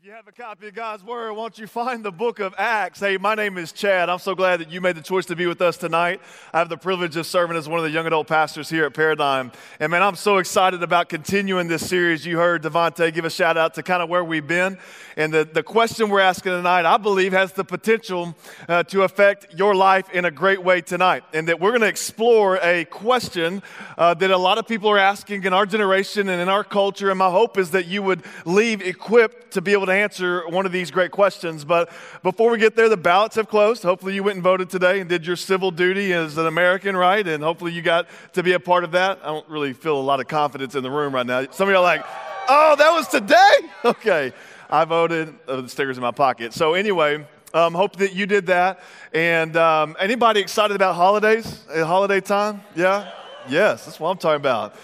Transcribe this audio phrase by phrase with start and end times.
[0.00, 3.00] If you have a copy of God's Word, won't you find the book of Acts?
[3.00, 4.08] Hey, my name is Chad.
[4.08, 6.20] I'm so glad that you made the choice to be with us tonight.
[6.54, 8.94] I have the privilege of serving as one of the young adult pastors here at
[8.94, 9.50] Paradigm.
[9.80, 12.24] And man, I'm so excited about continuing this series.
[12.24, 14.78] You heard Devontae give a shout out to kind of where we've been.
[15.16, 18.36] And the, the question we're asking tonight, I believe, has the potential
[18.68, 21.24] uh, to affect your life in a great way tonight.
[21.32, 23.64] And that we're going to explore a question
[23.96, 27.10] uh, that a lot of people are asking in our generation and in our culture.
[27.10, 30.66] And my hope is that you would leave equipped to be able to answer one
[30.66, 31.64] of these great questions.
[31.64, 31.90] But
[32.22, 33.82] before we get there, the ballots have closed.
[33.82, 37.26] Hopefully, you went and voted today and did your civil duty as an American, right?
[37.26, 39.18] And hopefully, you got to be a part of that.
[39.22, 41.46] I don't really feel a lot of confidence in the room right now.
[41.50, 42.04] Some of you are like,
[42.48, 43.36] oh, that was today?
[43.84, 44.32] Okay.
[44.70, 45.34] I voted.
[45.46, 46.52] Oh, the sticker's in my pocket.
[46.52, 48.80] So, anyway, um, hope that you did that.
[49.14, 51.64] And um, anybody excited about holidays?
[51.74, 52.62] Holiday time?
[52.74, 53.10] Yeah?
[53.48, 54.74] Yes, that's what I'm talking about.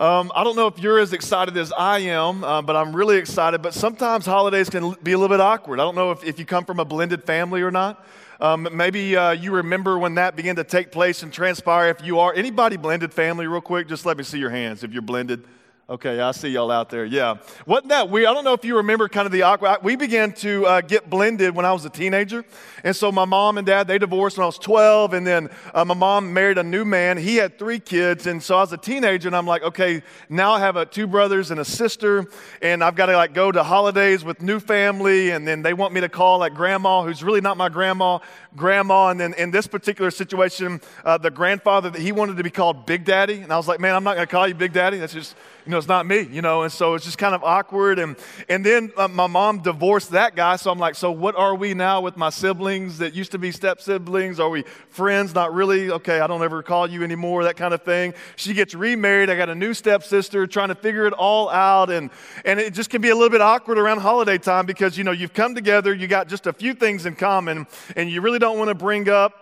[0.00, 3.16] Um, I don't know if you're as excited as I am, uh, but I'm really
[3.16, 3.62] excited.
[3.62, 5.80] But sometimes holidays can be a little bit awkward.
[5.80, 8.06] I don't know if, if you come from a blended family or not.
[8.40, 11.88] Um, maybe uh, you remember when that began to take place and transpire.
[11.88, 14.92] If you are anybody blended family, real quick, just let me see your hands if
[14.92, 15.42] you're blended.
[15.90, 17.06] Okay, I see y'all out there.
[17.06, 17.36] Yeah.
[17.64, 18.26] Wasn't that weird?
[18.26, 19.78] I don't know if you remember kind of the awkward.
[19.82, 22.44] We began to uh, get blended when I was a teenager.
[22.84, 25.14] And so my mom and dad, they divorced when I was 12.
[25.14, 27.16] And then uh, my mom married a new man.
[27.16, 28.26] He had three kids.
[28.26, 31.06] And so I was a teenager and I'm like, okay, now I have a, two
[31.06, 32.26] brothers and a sister.
[32.60, 35.30] And I've got to like go to holidays with new family.
[35.30, 38.18] And then they want me to call like grandma, who's really not my grandma,
[38.54, 39.08] grandma.
[39.08, 43.06] And then in this particular situation, uh, the grandfather, he wanted to be called Big
[43.06, 43.40] Daddy.
[43.40, 44.98] And I was like, man, I'm not going to call you Big Daddy.
[44.98, 47.42] That's just, you know, it's not me, you know, and so it's just kind of
[47.42, 47.98] awkward.
[47.98, 48.16] And,
[48.48, 51.74] and then uh, my mom divorced that guy, so I'm like, so what are we
[51.74, 54.38] now with my siblings that used to be step siblings?
[54.40, 55.34] Are we friends?
[55.34, 55.90] Not really.
[55.90, 58.14] Okay, I don't ever call you anymore, that kind of thing.
[58.36, 59.30] She gets remarried.
[59.30, 61.90] I got a new stepsister trying to figure it all out.
[61.90, 62.10] And,
[62.44, 65.12] and it just can be a little bit awkward around holiday time because, you know,
[65.12, 68.58] you've come together, you got just a few things in common, and you really don't
[68.58, 69.32] want to bring up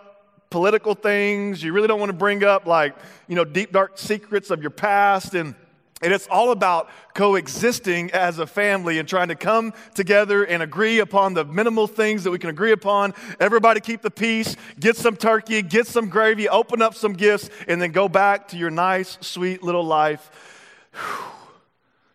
[0.49, 1.61] political things.
[1.61, 2.95] You really don't want to bring up like,
[3.27, 5.33] you know, deep, dark secrets of your past.
[5.33, 5.55] And,
[6.01, 10.99] and it's all about coexisting as a family and trying to come together and agree
[10.99, 13.13] upon the minimal things that we can agree upon.
[13.39, 17.81] Everybody keep the peace, get some turkey, get some gravy, open up some gifts, and
[17.81, 20.29] then go back to your nice, sweet little life.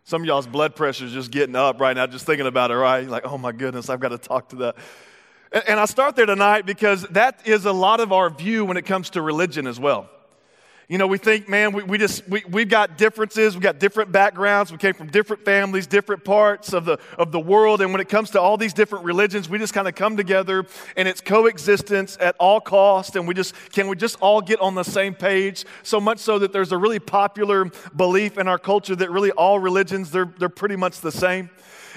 [0.05, 2.75] Some of y'all's blood pressure is just getting up right now, just thinking about it,
[2.75, 3.07] right?
[3.07, 4.75] Like, oh my goodness, I've got to talk to that.
[5.67, 8.85] And I start there tonight because that is a lot of our view when it
[8.85, 10.09] comes to religion as well.
[10.89, 14.11] You know, we think, man, we, we just, we, we've got differences, we've got different
[14.11, 17.81] backgrounds, we came from different families, different parts of the, of the world.
[17.81, 20.65] And when it comes to all these different religions, we just kind of come together
[20.97, 23.15] and it's coexistence at all cost.
[23.15, 25.65] And we just, can we just all get on the same page?
[25.83, 29.59] So much so that there's a really popular belief in our culture that really all
[29.59, 31.49] religions, they're, they're pretty much the same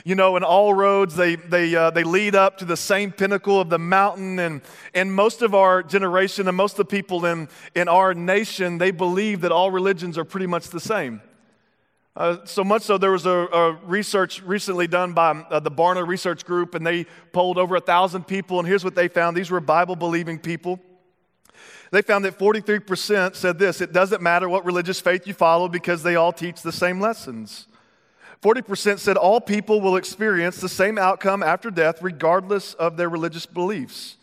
[0.06, 3.60] you know, and all roads, they, they, uh, they lead up to the same pinnacle
[3.60, 4.38] of the mountain.
[4.38, 4.60] And,
[4.94, 8.92] and most of our generation and most of the people in, in our nation, they
[8.92, 11.22] believe that all religions are pretty much the same.
[12.14, 16.06] Uh, so much so, there was a, a research recently done by uh, the Barna
[16.06, 18.60] Research Group, and they polled over a thousand people.
[18.60, 20.78] And here's what they found: these were Bible-believing people.
[21.90, 26.04] They found that 43% said this: "It doesn't matter what religious faith you follow because
[26.04, 27.66] they all teach the same lessons."
[28.46, 33.44] 40% said all people will experience the same outcome after death, regardless of their religious
[33.44, 34.18] beliefs.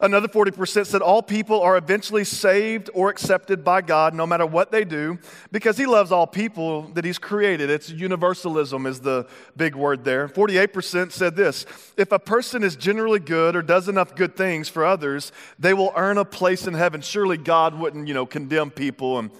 [0.00, 4.70] Another 40% said all people are eventually saved or accepted by God no matter what
[4.70, 5.18] they do
[5.52, 7.68] because He loves all people that He's created.
[7.68, 10.28] It's universalism, is the big word there.
[10.28, 11.66] 48% said this
[11.98, 15.92] if a person is generally good or does enough good things for others, they will
[15.94, 17.02] earn a place in heaven.
[17.02, 19.30] Surely God wouldn't, you know, condemn people and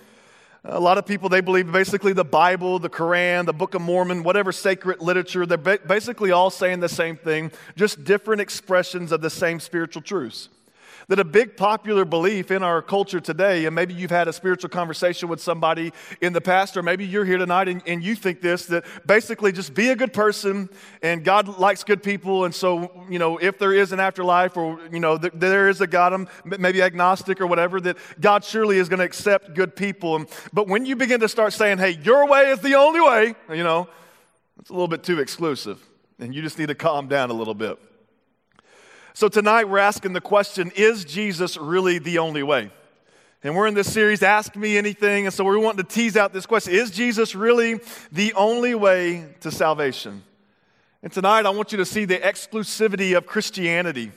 [0.69, 4.23] a lot of people, they believe basically the Bible, the Quran, the Book of Mormon,
[4.23, 9.31] whatever sacred literature, they're basically all saying the same thing, just different expressions of the
[9.31, 10.49] same spiritual truths
[11.09, 14.69] that a big popular belief in our culture today, and maybe you've had a spiritual
[14.69, 18.43] conversation with somebody in the past, or maybe you're here tonight and, and you think
[18.43, 20.69] this, that basically just be a good person
[21.03, 22.45] and God likes good people.
[22.45, 25.81] And so, you know, if there is an afterlife or, you know, th- there is
[25.81, 29.75] a God, um, maybe agnostic or whatever, that God surely is going to accept good
[29.75, 30.27] people.
[30.53, 33.65] But when you begin to start saying, hey, your way is the only way, you
[33.65, 33.89] know,
[34.61, 35.83] it's a little bit too exclusive.
[36.19, 37.79] And you just need to calm down a little bit.
[39.19, 42.71] So tonight we're asking the question Is Jesus really the only way?
[43.43, 45.27] And we're in this series, Ask Me Anything.
[45.27, 47.81] And so we're wanting to tease out this question Is Jesus really
[48.13, 50.23] the only way to salvation?
[51.03, 54.13] And tonight I want you to see the exclusivity of Christianity.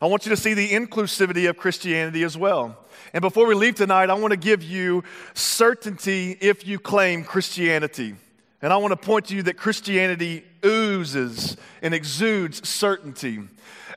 [0.00, 2.74] I want you to see the inclusivity of Christianity as well.
[3.12, 5.04] And before we leave tonight, I want to give you
[5.34, 8.16] certainty if you claim Christianity.
[8.62, 13.40] And I want to point to you that Christianity oozes and exudes certainty.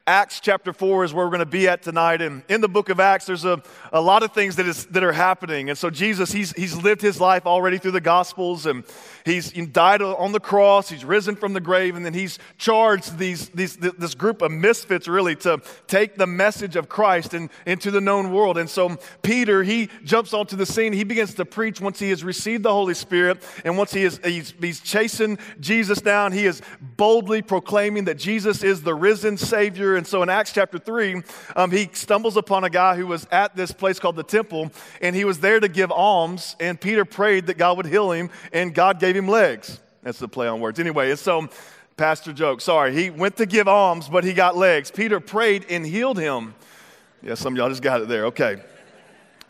[0.07, 2.23] Acts chapter 4 is where we're going to be at tonight.
[2.23, 3.61] And in the book of Acts, there's a,
[3.93, 5.69] a lot of things that, is, that are happening.
[5.69, 8.83] And so Jesus, he's, he's lived his life already through the Gospels, and
[9.25, 13.49] he's died on the cross, he's risen from the grave, and then he's charged these,
[13.49, 18.01] these, this group of misfits really to take the message of Christ in, into the
[18.01, 18.57] known world.
[18.57, 20.93] And so Peter, he jumps onto the scene.
[20.93, 24.19] He begins to preach once he has received the Holy Spirit, and once he is,
[24.23, 29.90] he's, he's chasing Jesus down, he is boldly proclaiming that Jesus is the risen Savior
[29.95, 31.21] and so in Acts chapter 3,
[31.55, 34.71] um, he stumbles upon a guy who was at this place called the temple,
[35.01, 36.55] and he was there to give alms.
[36.59, 39.79] And Peter prayed that God would heal him, and God gave him legs.
[40.03, 40.79] That's the play on words.
[40.79, 41.49] Anyway, and so,
[41.97, 42.93] pastor joke, sorry.
[42.93, 44.91] He went to give alms, but he got legs.
[44.91, 46.55] Peter prayed and healed him.
[47.21, 48.25] Yeah, some y'all just got it there.
[48.25, 48.61] Okay.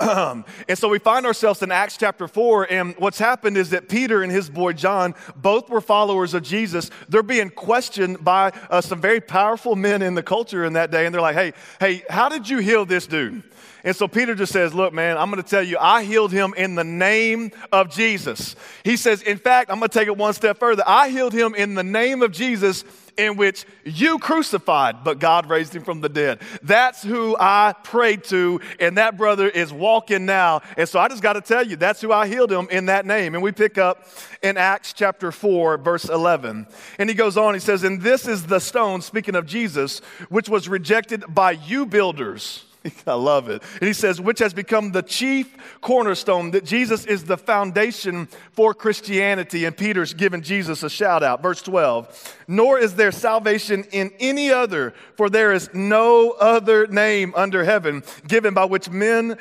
[0.68, 4.24] And so we find ourselves in Acts chapter 4, and what's happened is that Peter
[4.24, 6.90] and his boy John both were followers of Jesus.
[7.10, 11.06] They're being questioned by uh, some very powerful men in the culture in that day,
[11.06, 13.44] and they're like, hey, hey, how did you heal this dude?
[13.84, 16.54] And so Peter just says, Look, man, I'm going to tell you, I healed him
[16.56, 18.56] in the name of Jesus.
[18.84, 20.84] He says, In fact, I'm going to take it one step further.
[20.86, 22.84] I healed him in the name of Jesus
[23.22, 26.42] in which you crucified, but God raised him from the dead.
[26.64, 30.62] That's who I prayed to, and that brother is walking now.
[30.76, 33.06] And so I just got to tell you, that's who I healed him in that
[33.06, 33.36] name.
[33.36, 34.08] And we pick up
[34.42, 36.66] in Acts chapter 4, verse 11.
[36.98, 40.50] And he goes on, he says, And this is the stone, speaking of Jesus, which
[40.50, 42.66] was rejected by you builders
[43.08, 43.62] I love it.
[43.80, 48.74] And he says, which has become the chief cornerstone, that Jesus is the foundation for
[48.74, 49.66] Christianity.
[49.66, 51.42] And Peter's giving Jesus a shout out.
[51.42, 57.34] Verse 12, nor is there salvation in any other, for there is no other name
[57.36, 59.38] under heaven given by which men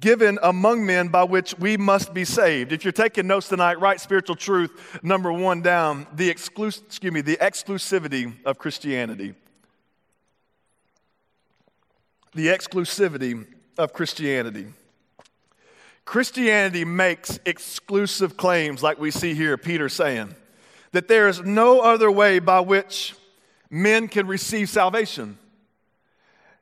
[0.00, 2.72] given among men by which we must be saved.
[2.72, 7.38] If you're taking notes tonight, write spiritual truth number one down, the excuse me, the
[7.38, 9.34] exclusivity of Christianity
[12.34, 13.46] the exclusivity
[13.76, 14.66] of Christianity.
[16.04, 20.34] Christianity makes exclusive claims, like we see here, Peter saying,
[20.92, 23.14] that there is no other way by which
[23.70, 25.38] men can receive salvation.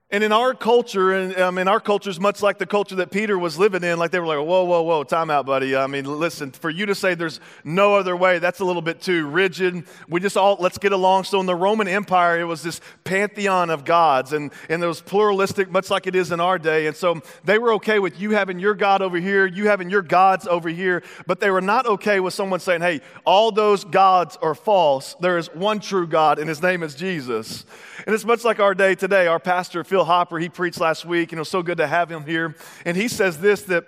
[0.09, 3.11] And in our culture, and um, in our culture is much like the culture that
[3.11, 5.75] Peter was living in, like they were like, whoa, whoa, whoa, time out, buddy.
[5.75, 9.01] I mean, listen, for you to say there's no other way, that's a little bit
[9.01, 9.83] too rigid.
[10.09, 11.25] We just all, let's get along.
[11.25, 15.01] So in the Roman Empire, it was this pantheon of gods, and, and it was
[15.01, 16.87] pluralistic, much like it is in our day.
[16.87, 20.03] And so they were okay with you having your God over here, you having your
[20.03, 24.39] gods over here, but they were not okay with someone saying, hey, all those gods
[24.41, 25.17] are false.
[25.19, 27.67] There is one true God, and his name is Jesus.
[28.07, 29.27] And it's much like our day today.
[29.27, 32.09] Our pastor, Phil Hopper, he preached last week, and it was so good to have
[32.09, 32.55] him here.
[32.85, 33.85] And he says this that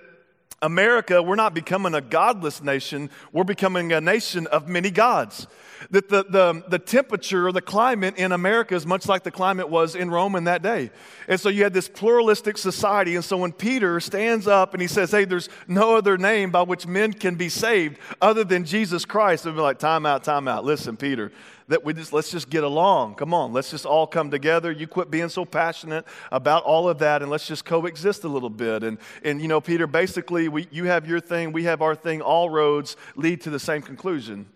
[0.60, 5.46] America, we're not becoming a godless nation, we're becoming a nation of many gods.
[5.90, 9.94] That the, the, the temperature the climate in America is much like the climate was
[9.94, 10.90] in Rome in that day.
[11.28, 13.14] And so you had this pluralistic society.
[13.14, 16.62] And so when Peter stands up and he says, Hey, there's no other name by
[16.62, 20.48] which men can be saved other than Jesus Christ, they'll be like, Time out, time
[20.48, 20.64] out.
[20.64, 21.32] Listen, Peter,
[21.68, 23.14] that we just let's just get along.
[23.14, 24.72] Come on, let's just all come together.
[24.72, 28.50] You quit being so passionate about all of that, and let's just coexist a little
[28.50, 28.82] bit.
[28.82, 32.22] And and you know, Peter, basically, we, you have your thing, we have our thing.
[32.22, 34.46] All roads lead to the same conclusion.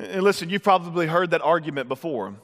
[0.00, 2.34] And listen, you've probably heard that argument before.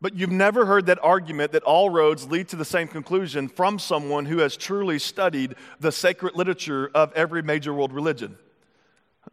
[0.00, 3.78] But you've never heard that argument that all roads lead to the same conclusion from
[3.78, 8.38] someone who has truly studied the sacred literature of every major world religion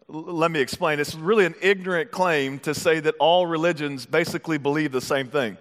[0.08, 1.00] let me explain.
[1.00, 5.58] It's really an ignorant claim to say that all religions basically believe the same thing.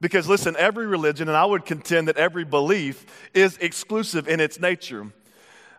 [0.00, 4.60] Because listen, every religion, and I would contend that every belief, is exclusive in its
[4.60, 5.06] nature.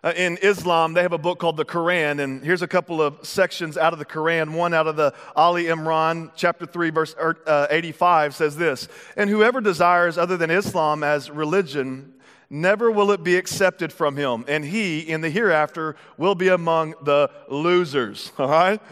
[0.04, 3.24] Uh, in Islam, they have a book called the Quran, and here's a couple of
[3.24, 4.52] sections out of the Quran.
[4.52, 9.30] One out of the Ali Imran, chapter 3, verse er, uh, 85 says this And
[9.30, 12.14] whoever desires other than Islam as religion
[12.50, 16.94] never will it be accepted from him, and he in the hereafter will be among
[17.02, 18.32] the losers.
[18.38, 18.82] All right?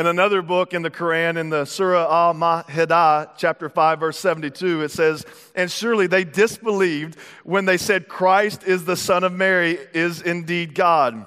[0.00, 4.84] And another book in the Quran, in the Surah Al Ma'idah, chapter 5, verse 72,
[4.84, 9.78] it says, And surely they disbelieved when they said Christ is the Son of Mary,
[9.92, 11.26] is indeed God.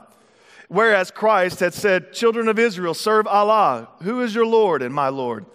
[0.69, 3.89] Whereas Christ had said, Children of Israel, serve Allah.
[4.01, 5.45] Who is your Lord and my Lord?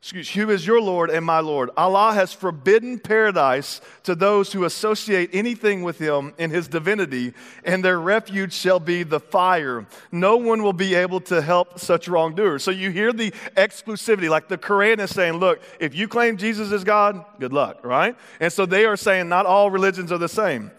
[0.00, 1.70] Excuse, who is your Lord and my Lord?
[1.76, 7.84] Allah has forbidden paradise to those who associate anything with him in his divinity, and
[7.84, 9.86] their refuge shall be the fire.
[10.12, 12.62] No one will be able to help such wrongdoers.
[12.62, 16.70] So you hear the exclusivity, like the Quran is saying, look, if you claim Jesus
[16.70, 18.16] is God, good luck, right?
[18.38, 20.70] And so they are saying not all religions are the same.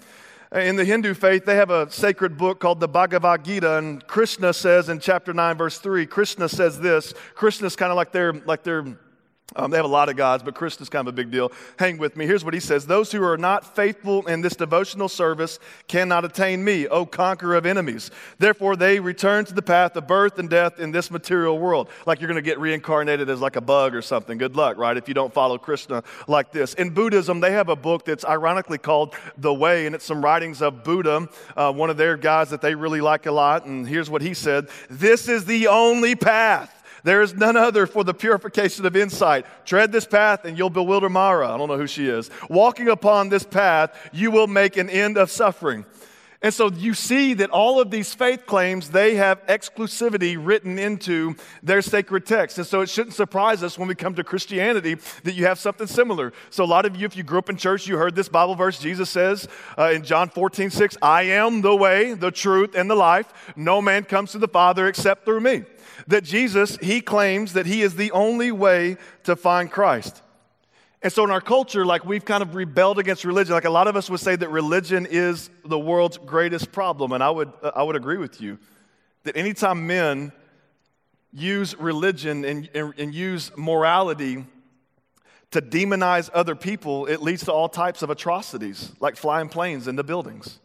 [0.54, 4.54] In the Hindu faith, they have a sacred book called the Bhagavad Gita, and Krishna
[4.54, 7.14] says in chapter 9, verse 3, Krishna says this.
[7.36, 8.86] Krishna's kind of like their, like their
[9.56, 11.51] um, they have a lot of gods, but Krishna's kind of a big deal.
[11.77, 12.25] Hang with me.
[12.25, 16.63] Here's what he says Those who are not faithful in this devotional service cannot attain
[16.63, 18.12] me, O conqueror of enemies.
[18.38, 21.89] Therefore, they return to the path of birth and death in this material world.
[22.06, 24.38] Like you're going to get reincarnated as like a bug or something.
[24.38, 24.96] Good luck, right?
[24.96, 26.75] If you don't follow Krishna like this.
[26.75, 30.62] In Buddhism, they have a book that's ironically called The Way, and it's some writings
[30.62, 31.27] of Buddha,
[31.58, 33.65] uh, one of their guys that they really like a lot.
[33.65, 38.03] And here's what he said This is the only path there is none other for
[38.03, 39.46] the purification of insight.
[39.65, 41.53] Tread this path and you'll bewilder Mara.
[41.53, 42.29] I don't know who she is.
[42.50, 45.86] Walking upon this path, you will make an end of suffering.
[46.41, 51.36] And so you see that all of these faith claims, they have exclusivity written into
[51.62, 52.58] their sacred text.
[52.58, 55.86] And so it shouldn't surprise us when we come to Christianity that you have something
[55.88, 56.32] similar.
[56.50, 58.56] So a lot of you, if you grew up in church, you heard this Bible
[58.56, 58.79] verse.
[58.79, 62.96] Jesus says uh, in John 14, 6, I am the way, the truth, and the
[62.96, 63.53] life.
[63.58, 65.65] No man comes to the Father except through me
[66.10, 70.24] that Jesus, he claims that he is the only way to find Christ.
[71.04, 73.54] And so in our culture, like we've kind of rebelled against religion.
[73.54, 77.12] Like a lot of us would say that religion is the world's greatest problem.
[77.12, 78.58] And I would, uh, I would agree with you
[79.24, 80.32] that anytime men
[81.32, 84.48] use religion and, and, and use morality
[85.51, 90.04] to demonize other people, it leads to all types of atrocities, like flying planes into
[90.04, 90.60] buildings.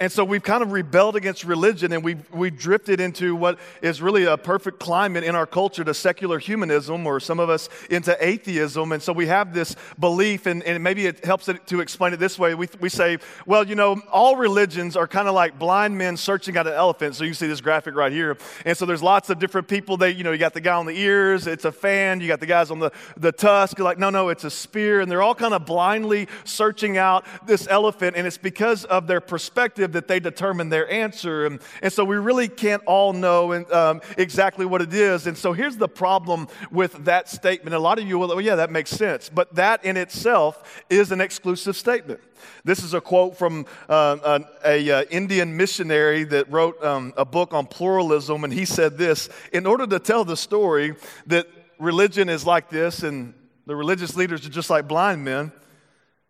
[0.00, 4.00] And so we've kind of rebelled against religion and we've, we've drifted into what is
[4.00, 8.16] really a perfect climate in our culture to secular humanism or some of us into
[8.18, 8.92] atheism.
[8.92, 12.16] And so we have this belief, and, and maybe it helps it to explain it
[12.16, 12.54] this way.
[12.54, 16.56] We, we say, well, you know, all religions are kind of like blind men searching
[16.56, 17.14] out an elephant.
[17.14, 18.38] So you see this graphic right here.
[18.64, 19.98] And so there's lots of different people.
[19.98, 22.20] They, you know, you got the guy on the ears, it's a fan.
[22.22, 23.76] You got the guys on the, the tusk.
[23.76, 25.02] You're like, no, no, it's a spear.
[25.02, 28.16] And they're all kind of blindly searching out this elephant.
[28.16, 31.46] And it's because of their perspective that they determine their answer.
[31.46, 35.26] And, and so we really can't all know um, exactly what it is.
[35.26, 37.74] And so here's the problem with that statement.
[37.74, 39.28] A lot of you will, oh, yeah, that makes sense.
[39.28, 42.20] But that in itself is an exclusive statement.
[42.64, 47.24] This is a quote from uh, an a, uh, Indian missionary that wrote um, a
[47.24, 50.94] book on pluralism, and he said this In order to tell the story
[51.26, 51.46] that
[51.78, 53.34] religion is like this and
[53.66, 55.52] the religious leaders are just like blind men,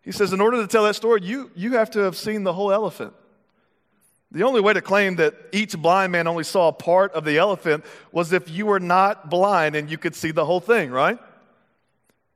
[0.01, 2.53] he says, in order to tell that story, you, you have to have seen the
[2.53, 3.13] whole elephant.
[4.31, 7.37] The only way to claim that each blind man only saw a part of the
[7.37, 11.19] elephant was if you were not blind and you could see the whole thing, right?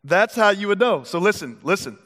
[0.03, 1.03] That's how you would know.
[1.03, 1.97] So listen, listen.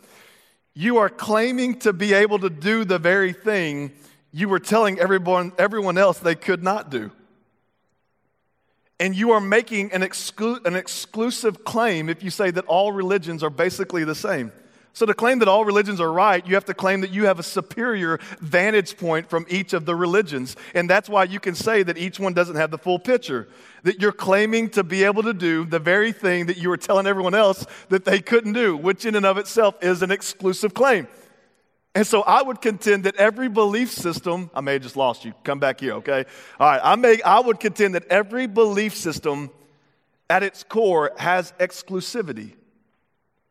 [0.75, 3.91] You are claiming to be able to do the very thing
[4.31, 7.11] you were telling everyone, everyone else they could not do.
[8.99, 13.43] And you are making an, exclu- an exclusive claim if you say that all religions
[13.43, 14.51] are basically the same.
[14.93, 17.39] So, to claim that all religions are right, you have to claim that you have
[17.39, 20.55] a superior vantage point from each of the religions.
[20.73, 23.47] And that's why you can say that each one doesn't have the full picture.
[23.83, 27.07] That you're claiming to be able to do the very thing that you were telling
[27.07, 31.07] everyone else that they couldn't do, which in and of itself is an exclusive claim.
[31.95, 35.33] And so I would contend that every belief system, I may have just lost you,
[35.43, 36.25] come back here, okay?
[36.59, 39.49] All right, I, may, I would contend that every belief system
[40.29, 42.53] at its core has exclusivity.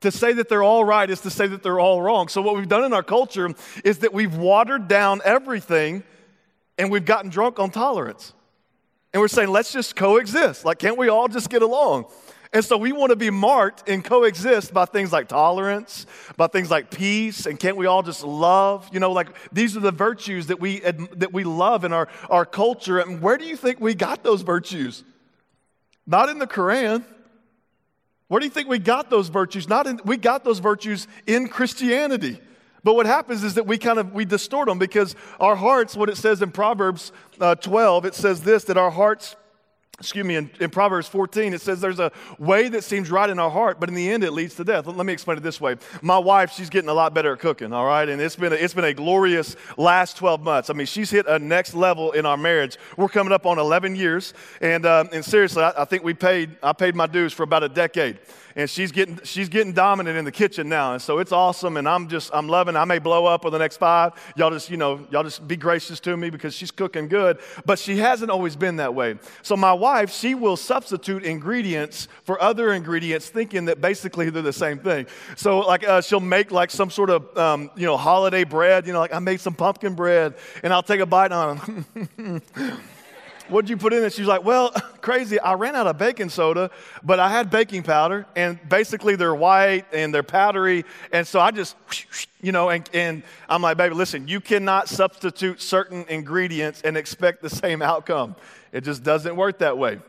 [0.02, 2.28] To say that they're all right is to say that they're all wrong.
[2.28, 3.52] So, what we've done in our culture
[3.85, 6.05] is that we've watered down everything
[6.78, 8.33] and we've gotten drunk on tolerance.
[9.12, 10.64] And we're saying, let's just coexist.
[10.64, 12.07] Like, can't we all just get along?
[12.52, 16.71] And so we want to be marked and coexist by things like tolerance, by things
[16.71, 18.88] like peace, and can't we all just love?
[18.93, 22.47] You know, like these are the virtues that we, that we love in our, our
[22.47, 23.00] culture.
[23.00, 25.05] And where do you think we got those virtues?
[26.07, 27.05] Not in the Quran.
[28.29, 29.69] Where do you think we got those virtues?
[29.69, 32.41] Not in, we got those virtues in Christianity.
[32.85, 36.09] But what happens is that we kind of we distort them because our hearts, what
[36.09, 39.35] it says in Proverbs uh, 12, it says this that our hearts
[39.99, 43.38] excuse me, in, in, Proverbs 14, it says there's a way that seems right in
[43.38, 44.87] our heart, but in the end it leads to death.
[44.87, 45.76] Let, me explain it this way.
[46.02, 48.09] My wife, she's getting a lot better at cooking, all right?
[48.09, 50.71] And it's been, a, it's been a glorious last 12 months.
[50.71, 52.78] I mean, she's hit a next level in our marriage.
[52.97, 56.57] We're coming up on 11 years, and, um, and seriously, I, I think we paid,
[56.62, 58.19] I paid my dues for about a decade
[58.59, 60.93] and she's getting she's getting dominant in the kitchen now.
[60.93, 61.77] And so it's awesome.
[61.77, 64.12] And i'm just i'm loving i may blow up with the next five.
[64.37, 67.38] Y'all just you know y'all just be gracious to me because she's cooking good.
[67.65, 69.17] But she hasn't always been that way.
[69.43, 74.53] So my wife she will substitute ingredients for other ingredients thinking that basically they're the
[74.53, 75.07] same thing.
[75.37, 78.88] So like uh, she'll make like some sort of um, you know holiday bread.
[78.88, 80.35] You know like i made some pumpkin bread
[80.65, 81.85] and i'll take a bite on
[83.49, 84.12] What'd you put in it?
[84.12, 85.40] She's like, Well, crazy.
[85.40, 86.71] I ran out of baking soda,
[87.02, 90.85] but I had baking powder, and basically they're white and they're powdery.
[91.12, 91.76] And so I just,
[92.40, 97.43] you know, and, and I'm like, Baby, listen, you cannot substitute certain ingredients and expect
[97.43, 98.37] the same outcome.
[98.73, 100.00] It just doesn't work that way.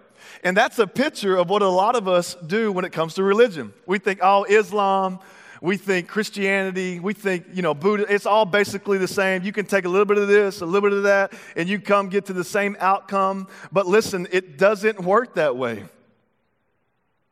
[0.43, 3.24] And that's a picture of what a lot of us do when it comes to
[3.24, 3.74] religion.
[3.86, 5.19] We think, oh, Islam,
[5.62, 9.44] we think Christianity, we think, you know, Buddha, it's all basically the same.
[9.44, 11.80] You can take a little bit of this, a little bit of that, and you
[11.80, 13.48] come get to the same outcome.
[13.72, 15.84] But listen, it doesn't work that way.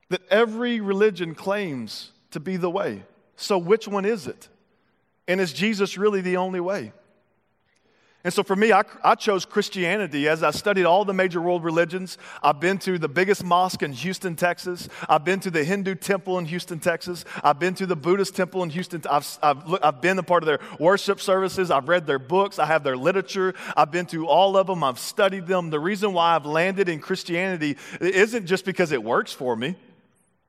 [0.09, 3.03] That every religion claims to be the way.
[3.35, 4.47] So which one is it?
[5.27, 6.93] And is Jesus really the only way?
[8.23, 11.63] And so for me, I, I, chose Christianity as I studied all the major world
[11.63, 12.17] religions.
[12.41, 14.89] I've been to the biggest mosque in Houston, Texas.
[15.07, 17.25] I've been to the Hindu temple in Houston, Texas.
[17.43, 19.03] I've been to the Buddhist temple in Houston.
[19.09, 21.69] I've, I've, I've been a part of their worship services.
[21.69, 22.57] I've read their books.
[22.57, 23.53] I have their literature.
[23.77, 24.83] I've been to all of them.
[24.83, 25.69] I've studied them.
[25.69, 29.75] The reason why I've landed in Christianity isn't just because it works for me.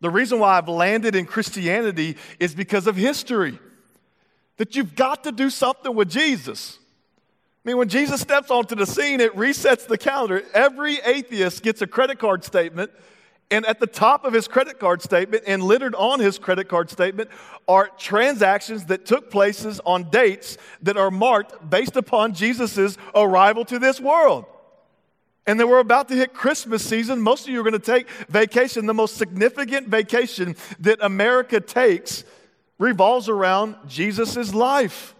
[0.01, 3.59] The reason why I've landed in Christianity is because of history.
[4.57, 6.79] That you've got to do something with Jesus.
[7.69, 10.43] I mean, when Jesus steps onto the scene, it resets the calendar.
[10.55, 12.91] Every atheist gets a credit card statement,
[13.51, 16.89] and at the top of his credit card statement and littered on his credit card
[16.89, 17.29] statement
[17.69, 23.79] are transactions that took places on dates that are marked based upon Jesus' arrival to
[23.79, 24.47] this world.
[25.47, 27.21] And then we're about to hit Christmas season.
[27.21, 28.87] Most of you are going to take vacation.
[28.87, 32.25] The most significant vacation that America takes
[32.79, 35.15] revolves around Jesus' life.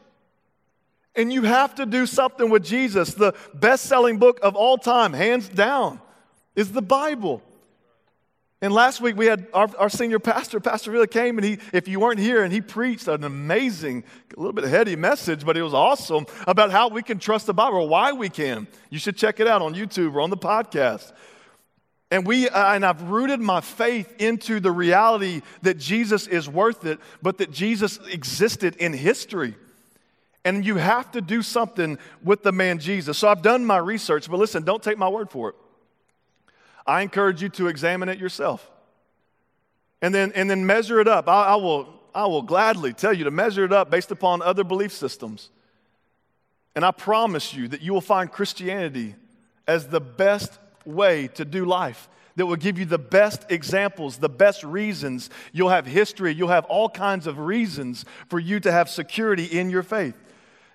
[1.19, 3.13] And you have to do something with Jesus.
[3.13, 6.01] The best selling book of all time, hands down,
[6.55, 7.43] is the Bible.
[8.63, 11.89] And last week we had our, our, senior pastor, Pastor Villa came and he, if
[11.89, 14.05] you weren't here, and he preached an amazing,
[14.37, 17.55] a little bit heady message, but it was awesome about how we can trust the
[17.55, 18.69] Bible or why we can.
[18.89, 21.13] You should check it out on YouTube or on the podcast.
[22.13, 26.87] And we, uh, and I've rooted my faith into the reality that Jesus is worth
[26.87, 29.57] it, but that Jesus existed in history.
[30.49, 33.19] And you have to do something with the man Jesus.
[33.19, 35.55] So I've done my research, but listen, don't take my word for it.
[36.87, 38.71] I encourage you to examine it yourself.
[40.01, 41.29] And then, and then measure it up.
[41.29, 44.65] I, I will, I will gladly tell you to measure it up based upon other
[44.65, 45.51] belief systems.
[46.75, 49.17] And I promise you that you will find Christianity
[49.67, 54.31] as the best way to do life that will give you the best examples, the
[54.31, 55.29] best reasons.
[55.53, 59.69] You'll have history, you'll have all kinds of reasons for you to have security in
[59.69, 60.15] your faith.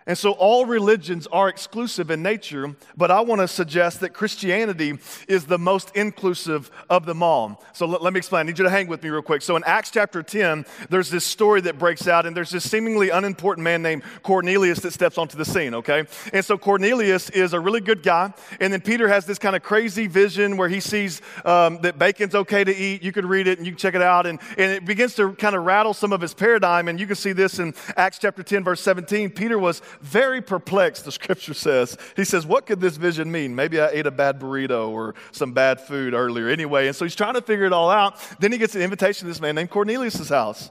[0.06, 4.98] And so all religions are exclusive in nature, but I want to suggest that Christianity
[5.28, 7.64] is the most inclusive of them all.
[7.74, 8.42] So let, let, me explain.
[8.42, 9.42] I need you to hang with me real quick.
[9.42, 13.12] So in Acts chapter 10, there's this story that breaks out, and there's this seemingly
[13.12, 16.06] unimportant man named Cornelius that steps onto the scene, okay?
[16.34, 19.64] And so Cornelius is a really good guy, and then Peter has this kind of
[19.64, 23.04] crazy vision where he sees um, that bacon's okay to eat.
[23.04, 25.34] You could read it and you can check it out, and, and it begins to
[25.34, 28.44] kind of rattle some of his paradigm, and you can see this in Acts chapter
[28.44, 29.30] 10, verse 17.
[29.30, 31.98] Peter was very perplexed, the scripture says.
[32.16, 33.56] He says, What could this vision mean?
[33.56, 36.50] Maybe I ate a bad burrito or some bad food earlier.
[36.50, 38.18] Anyway, and so he's trying to figure it all out.
[38.40, 40.70] Then he gets an invitation to this man named Cornelius' house.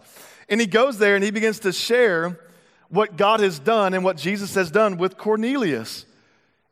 [0.49, 2.39] And he goes there and he begins to share
[2.89, 6.05] what God has done and what Jesus has done with Cornelius.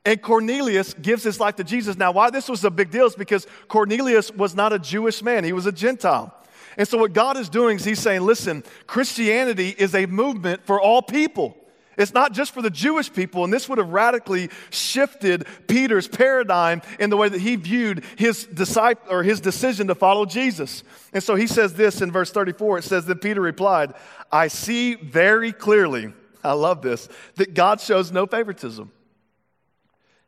[0.05, 1.97] And Cornelius gives his life to Jesus.
[1.97, 5.45] Now, why this was a big deal is because Cornelius was not a Jewish man,
[5.45, 6.35] he was a Gentile.
[6.77, 10.81] And so, what God is doing is He's saying, listen, Christianity is a movement for
[10.81, 11.57] all people.
[12.01, 16.81] It's not just for the Jewish people, and this would have radically shifted Peter's paradigm
[16.99, 20.83] in the way that he viewed his disciple or his decision to follow Jesus.
[21.13, 22.79] And so he says this in verse 34.
[22.79, 23.93] It says that Peter replied,
[24.33, 28.91] I see very clearly, I love this, that God shows no favoritism.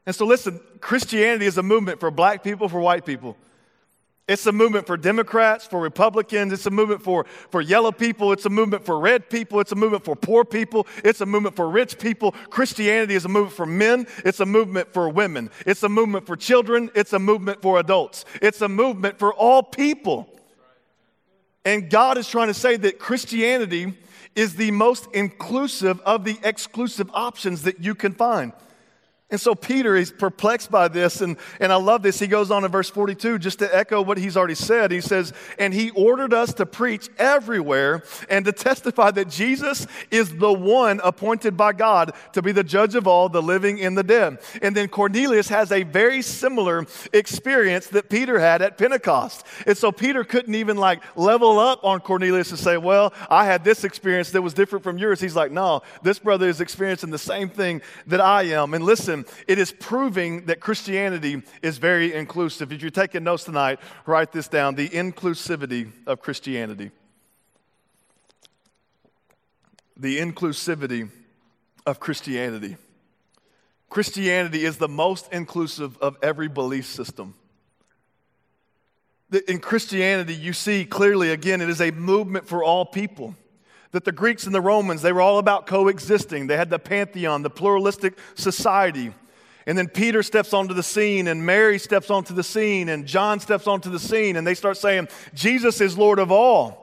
[0.05, 3.37] And so listen, Christianity is a movement for black people, for white people.
[4.29, 6.53] It's a movement for Democrats, for Republicans.
[6.53, 8.33] It's a movement for, for yellow people.
[8.33, 9.59] It's a movement for red people.
[9.59, 10.87] It's a movement for poor people.
[11.05, 12.33] It's a movement for rich people.
[12.49, 14.07] Christianity is a movement for men.
[14.25, 15.51] It's a movement for women.
[15.67, 16.91] It's a movement for children.
[16.95, 18.25] It's a movement for adults.
[18.41, 20.29] It's a movement for all people.
[21.65, 23.95] And God is trying to say that Christianity
[24.37, 28.53] is the most inclusive of the exclusive options that you can find.
[29.33, 32.18] And so Peter is perplexed by this, and, and I love this.
[32.18, 34.90] He goes on in verse 42 just to echo what he's already said.
[34.90, 40.37] He says, And he ordered us to preach everywhere and to testify that Jesus is
[40.37, 44.03] the one appointed by God to be the judge of all, the living and the
[44.03, 44.37] dead.
[44.61, 49.47] And then Cornelius has a very similar experience that Peter had at Pentecost.
[49.66, 53.64] And so Peter couldn't even like level up on Cornelius and say, Well, I had
[53.64, 55.23] this experience that was different from yours.
[55.23, 58.75] He's like, No, this brother is experiencing the same thing that I am.
[58.75, 62.73] And listen, it is proving that Christianity is very inclusive.
[62.73, 66.91] If you're taking notes tonight, write this down the inclusivity of Christianity.
[69.97, 71.11] The inclusivity
[71.87, 72.77] of Christianity.
[73.91, 77.35] Christianity is the most inclusive of every belief system.
[79.49, 83.35] In Christianity, you see clearly, again, it is a movement for all people
[83.93, 86.47] that the Greeks and the Romans, they were all about coexisting.
[86.47, 89.15] They had the pantheon, the pluralistic society.
[89.67, 93.39] And then Peter steps onto the scene, and Mary steps onto the scene, and John
[93.39, 96.83] steps onto the scene, and they start saying, Jesus is Lord of all.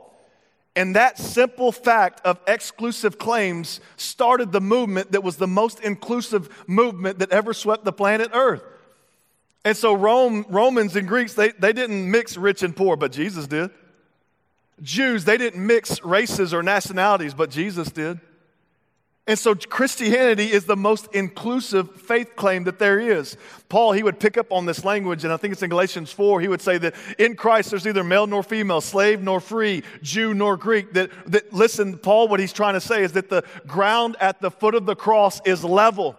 [0.76, 6.48] And that simple fact of exclusive claims started the movement that was the most inclusive
[6.68, 8.64] movement that ever swept the planet Earth.
[9.66, 13.46] And so Rome, Romans and Greeks, they, they didn't mix rich and poor, but Jesus
[13.48, 13.72] did.
[14.82, 18.20] Jews, they didn't mix races or nationalities, but Jesus did.
[19.30, 23.38] And so Christianity is the most inclusive faith claim that there is.
[23.70, 26.42] Paul, he would pick up on this language, and I think it's in Galatians 4.
[26.42, 30.34] He would say that in Christ there's neither male nor female, slave nor free, Jew
[30.34, 30.94] nor Greek.
[30.94, 34.50] That, that listen, Paul, what he's trying to say is that the ground at the
[34.50, 36.18] foot of the cross is level.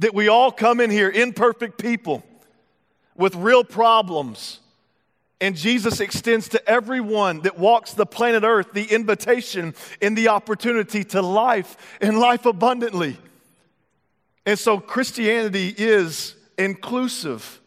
[0.00, 2.24] That we all come in here imperfect people
[3.14, 4.58] with real problems
[5.44, 11.04] and Jesus extends to everyone that walks the planet Earth the invitation and the opportunity
[11.04, 13.18] to life and life abundantly.
[14.46, 17.60] And so Christianity is inclusive.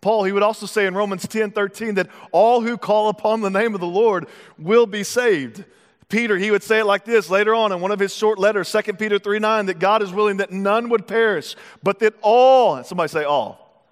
[0.00, 3.50] Paul, he would also say in Romans 10 13 that all who call upon the
[3.50, 5.64] name of the Lord will be saved.
[6.08, 8.70] Peter, he would say it like this later on in one of his short letters,
[8.70, 12.84] 2 Peter 3 9, that God is willing that none would perish, but that all,
[12.84, 13.84] somebody say all,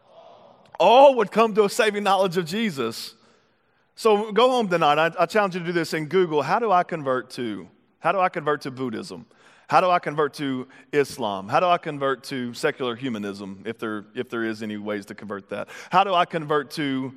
[0.79, 3.17] all would come to a saving knowledge of Jesus.
[3.97, 4.99] So go home tonight.
[4.99, 6.43] I, I, challenge you to do this in Google.
[6.43, 7.69] How do I convert to?
[8.01, 9.25] How do I convert to Buddhism?
[9.69, 11.49] How do I convert to Islam?
[11.49, 15.15] How do I convert to secular humanism, if there, if there is any ways to
[15.15, 15.69] convert that?
[15.91, 17.15] How do I convert to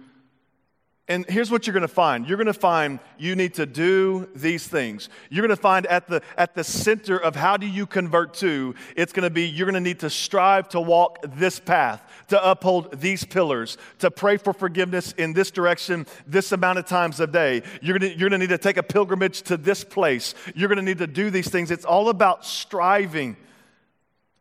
[1.09, 2.27] and here's what you're going to find.
[2.27, 5.07] You're going to find you need to do these things.
[5.29, 8.75] You're going to find at the, at the center of how do you convert to,
[8.97, 12.49] it's going to be you're going to need to strive to walk this path, to
[12.49, 17.27] uphold these pillars, to pray for forgiveness in this direction, this amount of times a
[17.27, 17.63] day.
[17.81, 20.35] You're going to, you're going to need to take a pilgrimage to this place.
[20.55, 21.71] You're going to need to do these things.
[21.71, 23.37] It's all about striving.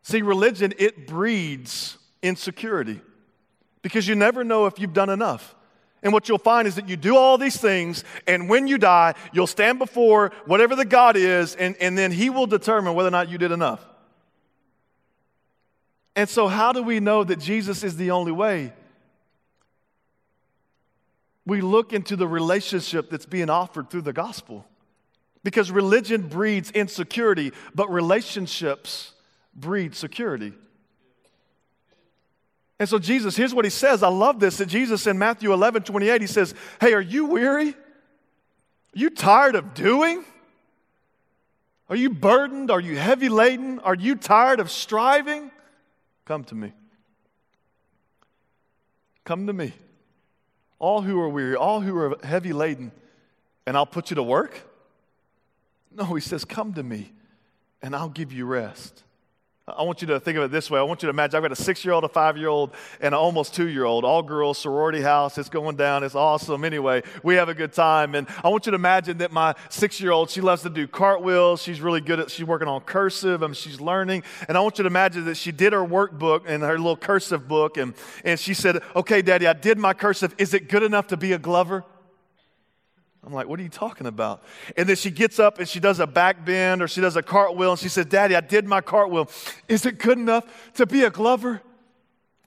[0.01, 2.99] See, religion, it breeds insecurity
[3.81, 5.53] because you never know if you've done enough.
[6.07, 9.13] And what you'll find is that you do all these things, and when you die,
[9.33, 13.11] you'll stand before whatever the God is, and, and then He will determine whether or
[13.11, 13.85] not you did enough.
[16.15, 18.71] And so, how do we know that Jesus is the only way?
[21.45, 24.65] We look into the relationship that's being offered through the gospel.
[25.43, 29.11] Because religion breeds insecurity, but relationships
[29.53, 30.53] breed security.
[32.79, 34.03] And so Jesus, here's what he says.
[34.03, 34.57] I love this.
[34.57, 37.69] That Jesus in Matthew 11, 28, he says, Hey, are you weary?
[37.69, 37.73] Are
[38.93, 40.23] you tired of doing?
[41.89, 42.69] Are you burdened?
[42.69, 43.79] Are you heavy laden?
[43.79, 45.51] Are you tired of striving?
[46.25, 46.73] Come to me.
[49.23, 49.73] Come to me.
[50.79, 52.91] All who are weary, all who are heavy laden,
[53.65, 54.61] and I'll put you to work?
[55.91, 57.11] No, he says, Come to me,
[57.81, 59.03] and I'll give you rest.
[59.75, 60.79] I want you to think of it this way.
[60.79, 62.71] I want you to imagine I've got a six year old, a five year old,
[63.01, 65.37] and an almost two year old, all girls, sorority house.
[65.37, 66.05] It's going down.
[66.05, 66.63] It's awesome.
[66.63, 68.15] Anyway, we have a good time.
[68.15, 70.87] And I want you to imagine that my six year old, she loves to do
[70.87, 71.61] cartwheels.
[71.61, 73.43] She's really good at, she's working on cursive.
[73.43, 74.23] I mean, she's learning.
[74.47, 77.49] And I want you to imagine that she did her workbook and her little cursive
[77.49, 77.75] book.
[77.75, 80.33] And, and she said, Okay, daddy, I did my cursive.
[80.37, 81.83] Is it good enough to be a Glover?
[83.23, 84.43] I'm like, what are you talking about?
[84.77, 87.23] And then she gets up and she does a back bend or she does a
[87.23, 89.29] cartwheel and she says, Daddy, I did my cartwheel.
[89.67, 91.61] Is it good enough to be a Glover?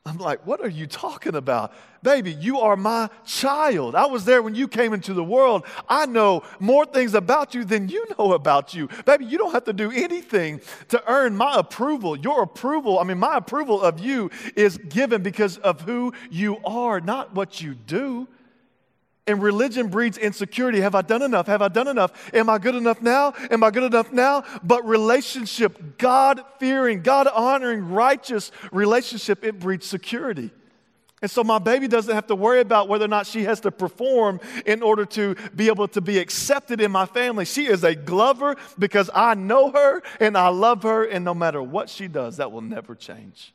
[0.06, 1.74] I'm like, what are you talking about?
[2.02, 3.94] Baby, you are my child.
[3.94, 5.66] I was there when you came into the world.
[5.90, 8.88] I know more things about you than you know about you.
[9.04, 12.16] Baby, you don't have to do anything to earn my approval.
[12.16, 17.02] Your approval, I mean, my approval of you is given because of who you are,
[17.02, 18.26] not what you do.
[19.30, 20.80] And religion breeds insecurity.
[20.80, 21.46] Have I done enough?
[21.46, 22.34] Have I done enough?
[22.34, 23.32] Am I good enough now?
[23.48, 24.42] Am I good enough now?
[24.64, 30.50] But relationship, God fearing, God honoring, righteous relationship, it breeds security.
[31.22, 33.70] And so my baby doesn't have to worry about whether or not she has to
[33.70, 37.44] perform in order to be able to be accepted in my family.
[37.44, 41.62] She is a Glover because I know her and I love her, and no matter
[41.62, 43.54] what she does, that will never change.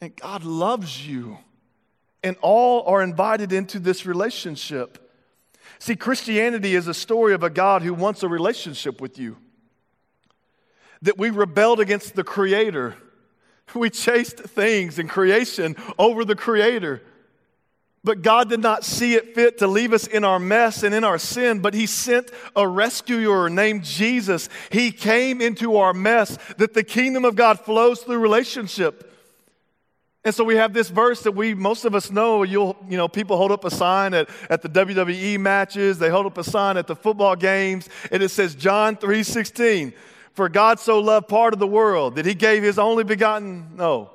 [0.00, 1.38] And God loves you
[2.22, 5.12] and all are invited into this relationship.
[5.78, 9.36] See, Christianity is a story of a God who wants a relationship with you.
[11.02, 12.96] That we rebelled against the Creator
[13.74, 17.02] We chased things in creation over the Creator.
[18.04, 21.04] But God did not see it fit to leave us in our mess and in
[21.04, 24.48] our sin, but He sent a rescuer named Jesus.
[24.70, 29.04] He came into our mess that the kingdom of God flows through relationship.
[30.24, 32.42] And so we have this verse that we most of us know.
[32.42, 36.26] You'll, you know, people hold up a sign at, at the WWE matches, they hold
[36.26, 39.92] up a sign at the football games, and it says John 3:16.
[40.32, 44.10] For God so loved part of the world that he gave his only begotten, no.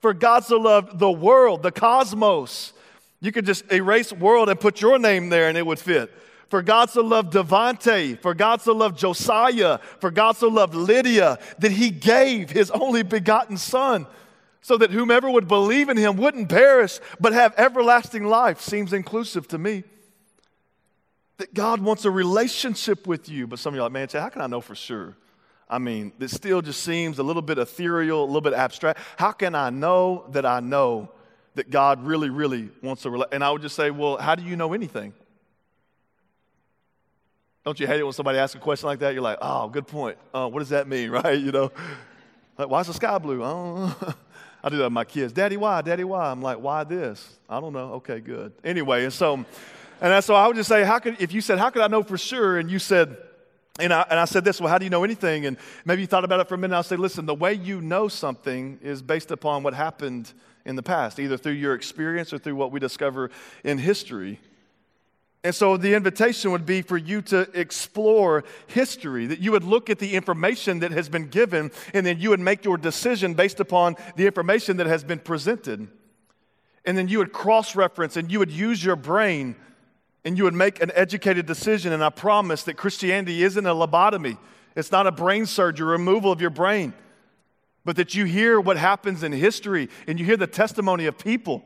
[0.00, 2.72] For God so loved the world, the cosmos.
[3.20, 6.12] You could just erase world and put your name there and it would fit.
[6.48, 11.38] For God so loved Devante, for God so loved Josiah, for God so loved Lydia,
[11.58, 14.06] that he gave his only begotten son,
[14.66, 18.60] so that whomever would believe in him wouldn't perish, but have everlasting life.
[18.60, 19.84] Seems inclusive to me.
[21.36, 23.46] That God wants a relationship with you.
[23.46, 25.16] But some of you are like, man, how can I know for sure?
[25.70, 28.98] I mean, it still just seems a little bit ethereal, a little bit abstract.
[29.16, 31.10] How can I know that I know
[31.54, 33.34] that God really, really wants a relationship?
[33.34, 35.14] And I would just say, well, how do you know anything?
[37.64, 39.14] Don't you hate it when somebody asks a question like that?
[39.14, 40.18] You're like, oh, good point.
[40.34, 41.38] Uh, what does that mean, right?
[41.38, 41.70] You know,
[42.58, 43.44] like, why is the sky blue?
[43.44, 44.14] I don't know.
[44.66, 45.32] I do that with my kids.
[45.32, 45.80] Daddy, why?
[45.80, 46.28] Daddy, why?
[46.28, 47.24] I'm like, why this?
[47.48, 47.92] I don't know.
[47.94, 48.52] Okay, good.
[48.64, 49.44] Anyway, and so,
[50.00, 52.02] and so I would just say, how could, if you said, how could I know
[52.02, 52.58] for sure?
[52.58, 53.16] And you said,
[53.78, 55.46] and I, and I said this, well, how do you know anything?
[55.46, 56.74] And maybe you thought about it for a minute.
[56.74, 60.32] I'll say, listen, the way you know something is based upon what happened
[60.64, 63.30] in the past, either through your experience or through what we discover
[63.62, 64.40] in history.
[65.46, 69.88] And so the invitation would be for you to explore history, that you would look
[69.88, 73.60] at the information that has been given, and then you would make your decision based
[73.60, 75.86] upon the information that has been presented.
[76.84, 79.54] And then you would cross reference and you would use your brain
[80.24, 81.92] and you would make an educated decision.
[81.92, 84.38] And I promise that Christianity isn't a lobotomy,
[84.74, 86.92] it's not a brain surgery, removal of your brain,
[87.84, 91.62] but that you hear what happens in history and you hear the testimony of people.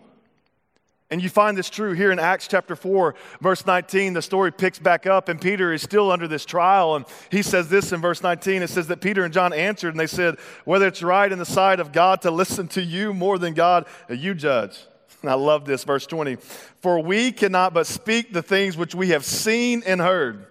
[1.11, 4.12] And you find this true here in Acts chapter 4, verse 19.
[4.12, 6.94] The story picks back up, and Peter is still under this trial.
[6.94, 9.99] And he says this in verse 19 it says that Peter and John answered, and
[9.99, 13.38] they said, Whether it's right in the sight of God to listen to you more
[13.38, 14.79] than God, you judge.
[15.25, 16.37] I love this, verse 20.
[16.81, 20.46] For we cannot but speak the things which we have seen and heard.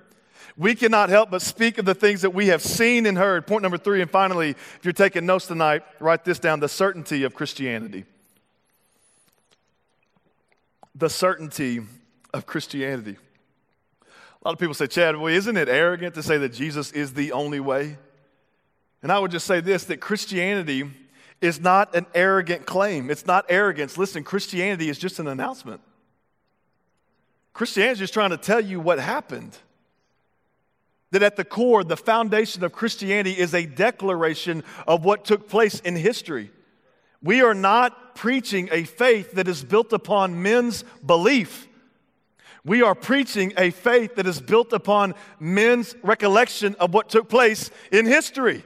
[0.58, 3.48] We cannot help but speak of the things that we have seen and heard.
[3.48, 7.24] Point number three, and finally, if you're taking notes tonight, write this down the certainty
[7.24, 8.04] of Christianity.
[10.99, 11.79] The certainty
[12.33, 13.17] of Christianity.
[14.01, 17.13] A lot of people say, Chad, well, isn't it arrogant to say that Jesus is
[17.13, 17.97] the only way?
[19.01, 20.91] And I would just say this that Christianity
[21.39, 23.09] is not an arrogant claim.
[23.09, 23.97] It's not arrogance.
[23.97, 25.79] Listen, Christianity is just an announcement.
[27.53, 29.57] Christianity is just trying to tell you what happened.
[31.12, 35.79] That at the core, the foundation of Christianity is a declaration of what took place
[35.79, 36.51] in history.
[37.21, 41.67] We are not preaching a faith that is built upon men's belief.
[42.65, 47.71] We are preaching a faith that is built upon men's recollection of what took place
[47.91, 48.63] in history.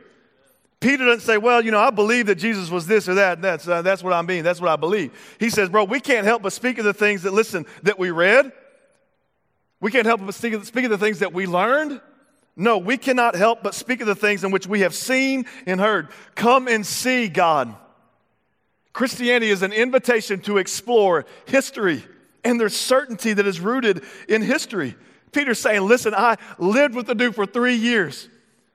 [0.80, 3.42] Peter doesn't say, Well, you know, I believe that Jesus was this or that.
[3.42, 4.44] That's, uh, that's what I mean.
[4.44, 5.38] That's what I believe.
[5.39, 8.12] He says, Bro, we can't help but speak of the things that, listen, that we
[8.12, 8.52] read.
[9.80, 12.02] We can't help but speak of, speak of the things that we learned.
[12.56, 15.80] No, we cannot help but speak of the things in which we have seen and
[15.80, 16.10] heard.
[16.36, 17.76] Come and see God.
[18.94, 22.04] Christianity is an invitation to explore history,
[22.44, 24.96] and there's certainty that is rooted in history.
[25.32, 28.30] Peter's saying, Listen, I lived with the dude for three years.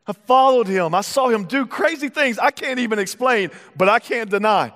[0.07, 0.95] I followed him.
[0.95, 4.73] I saw him do crazy things I can't even explain, but I can't deny.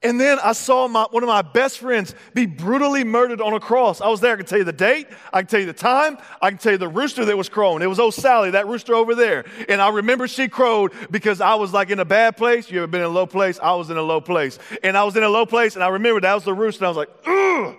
[0.00, 3.58] And then I saw my, one of my best friends be brutally murdered on a
[3.58, 4.00] cross.
[4.00, 4.34] I was there.
[4.34, 5.08] I can tell you the date.
[5.32, 6.18] I can tell you the time.
[6.40, 7.82] I can tell you the rooster that was crowing.
[7.82, 9.44] It was old Sally, that rooster over there.
[9.68, 12.70] And I remember she crowed because I was like in a bad place.
[12.70, 13.58] You ever been in a low place?
[13.60, 14.60] I was in a low place.
[14.84, 16.84] And I was in a low place, and I remember that was the rooster.
[16.84, 17.76] And I was like, ugh.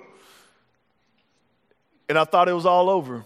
[2.09, 3.23] And I thought it was all over.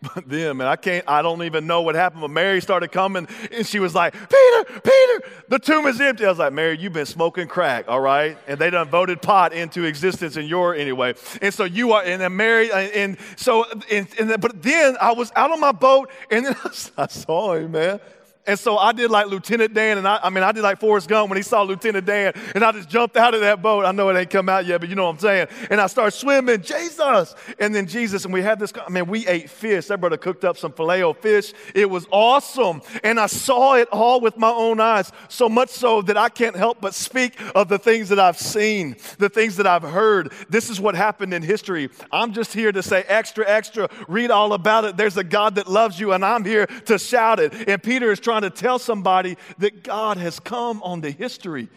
[0.14, 2.20] But then, man, I can't, I don't even know what happened.
[2.20, 6.24] But Mary started coming and she was like, Peter, Peter, the tomb is empty.
[6.24, 8.38] I was like, Mary, you've been smoking crack, all right?
[8.46, 11.14] And they done voted pot into existence in your anyway.
[11.42, 15.12] And so you are, and then Mary, and, and so, and, and, but then I
[15.12, 16.56] was out on my boat and then
[16.96, 18.00] I saw him, man.
[18.46, 21.06] And so I did like Lieutenant Dan, and I, I mean, I did like Forrest
[21.06, 23.84] Gump when he saw Lieutenant Dan, and I just jumped out of that boat.
[23.84, 25.48] I know it ain't come out yet, but you know what I'm saying.
[25.70, 27.34] And I started swimming, Jesus.
[27.58, 29.86] And then Jesus, and we had this, I mean, we ate fish.
[29.86, 31.52] That brother cooked up some filet fish.
[31.74, 32.80] It was awesome.
[33.04, 36.56] And I saw it all with my own eyes, so much so that I can't
[36.56, 40.32] help but speak of the things that I've seen, the things that I've heard.
[40.48, 41.90] This is what happened in history.
[42.10, 44.96] I'm just here to say extra, extra, read all about it.
[44.96, 47.68] There's a God that loves you, and I'm here to shout it.
[47.68, 51.70] And Peter is trying to tell somebody that God has come onto history.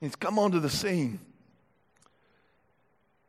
[0.00, 1.18] He's come onto the scene.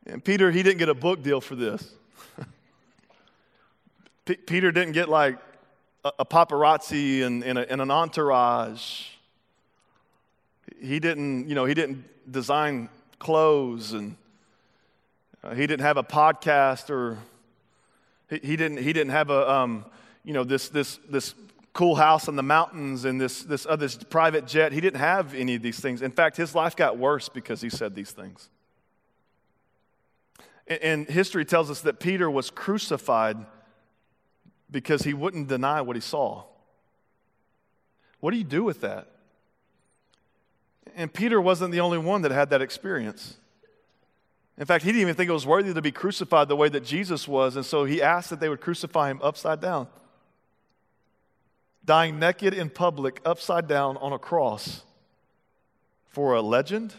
[0.06, 1.91] And Peter, he didn't get a book deal for this.
[4.26, 5.39] P- Peter didn't get like
[6.06, 9.08] a, a paparazzi and, and, a, and, an entourage.
[10.80, 14.15] He didn't, you know, he didn't design clothes and
[15.43, 17.17] uh, he didn't have a podcast or
[18.30, 19.84] he, he didn't, he didn't have a, um,
[20.24, 21.34] you know, this, this, this
[21.74, 24.72] cool house in the mountains and this, this, uh, this private jet.
[24.72, 26.02] He didn't have any of these things.
[26.02, 28.50] In fact, his life got worse because he said these things.
[30.68, 33.38] And, and history tells us that Peter was crucified
[34.70, 36.44] because he wouldn't deny what he saw.
[38.20, 39.08] What do you do with that?
[40.96, 43.38] And Peter wasn't the only one that had that experience.
[44.58, 46.84] In fact, he didn't even think it was worthy to be crucified the way that
[46.84, 49.88] Jesus was, and so he asked that they would crucify him upside down.
[51.84, 54.84] Dying naked in public, upside down on a cross
[56.06, 56.94] for a legend?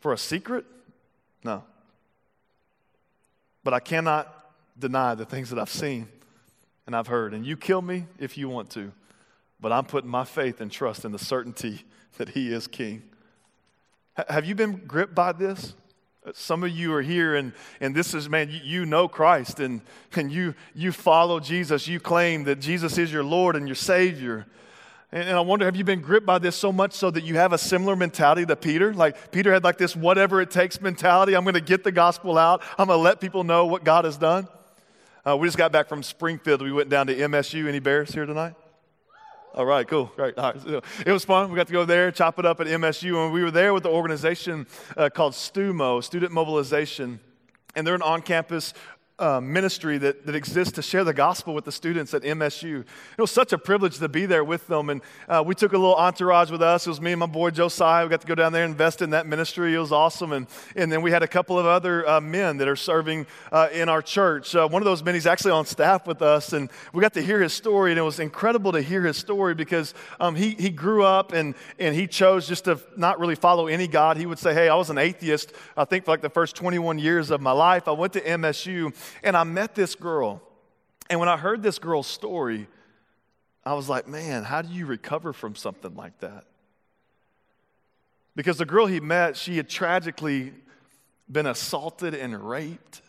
[0.00, 0.64] For a secret?
[1.42, 1.64] No.
[3.64, 4.34] But I cannot
[4.78, 6.08] deny the things that I've seen
[6.86, 7.34] and I've heard.
[7.34, 8.92] And you kill me if you want to,
[9.60, 11.84] but I'm putting my faith and trust in the certainty
[12.16, 13.02] that He is King.
[14.18, 15.74] H- have you been gripped by this?
[16.34, 19.80] Some of you are here, and, and this is, man, you, you know Christ, and,
[20.14, 21.88] and you, you follow Jesus.
[21.88, 24.46] You claim that Jesus is your Lord and your Savior.
[25.10, 27.52] And, I wonder, have you been gripped by this so much so that you have
[27.52, 28.92] a similar mentality to Peter?
[28.92, 31.34] Like Peter had like this whatever it takes mentality.
[31.34, 32.62] I'm going to get the gospel out.
[32.76, 34.48] I'm going to let people know what God has done.
[35.26, 36.60] Uh, we just got back from Springfield.
[36.60, 37.66] We went down to MSU.
[37.66, 38.54] Any Bears here tonight?
[39.54, 40.38] All right, cool, great.
[40.38, 40.82] All right.
[41.06, 41.50] It was fun.
[41.50, 43.82] We got to go there, chop it up at MSU, and we were there with
[43.82, 47.18] the organization uh, called STUMO, Student Mobilization,
[47.74, 48.74] and they're an on-campus
[49.18, 52.84] uh, ministry that, that exists to share the gospel with the students at MSU.
[53.16, 54.90] It was such a privilege to be there with them.
[54.90, 56.86] And uh, we took a little entourage with us.
[56.86, 58.04] It was me and my boy Josiah.
[58.04, 59.74] We got to go down there and invest in that ministry.
[59.74, 60.32] It was awesome.
[60.32, 63.68] And, and then we had a couple of other uh, men that are serving uh,
[63.72, 64.54] in our church.
[64.54, 66.52] Uh, one of those men, he's actually on staff with us.
[66.52, 67.90] And we got to hear his story.
[67.90, 71.56] And it was incredible to hear his story because um, he, he grew up and,
[71.80, 74.16] and he chose just to not really follow any God.
[74.16, 77.00] He would say, Hey, I was an atheist, I think, for like the first 21
[77.00, 77.88] years of my life.
[77.88, 80.42] I went to MSU and I met this girl.
[81.10, 82.68] And when I heard this girl's story,
[83.64, 86.44] I was like, man, how do you recover from something like that?
[88.36, 90.52] Because the girl he met, she had tragically
[91.30, 93.02] been assaulted and raped.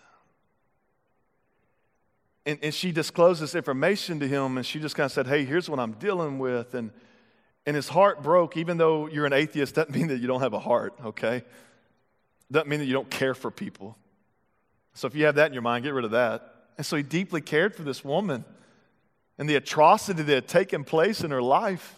[2.46, 5.46] And, and she disclosed this information to him, and she just kind of said, hey,
[5.46, 6.74] here's what I'm dealing with.
[6.74, 6.92] And,
[7.66, 10.54] and his heart broke, even though you're an atheist, doesn't mean that you don't have
[10.54, 11.44] a heart, okay?
[12.52, 13.96] Doesn't mean that you don't care for people.
[15.00, 16.56] So if you have that in your mind, get rid of that.
[16.76, 18.44] And so he deeply cared for this woman
[19.38, 21.98] and the atrocity that had taken place in her life.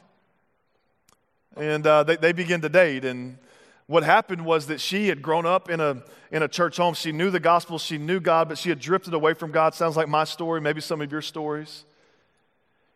[1.57, 3.03] And uh, they, they began to date.
[3.03, 3.39] And
[3.87, 6.93] what happened was that she had grown up in a, in a church home.
[6.93, 9.73] She knew the gospel, she knew God, but she had drifted away from God.
[9.73, 11.85] Sounds like my story, maybe some of your stories.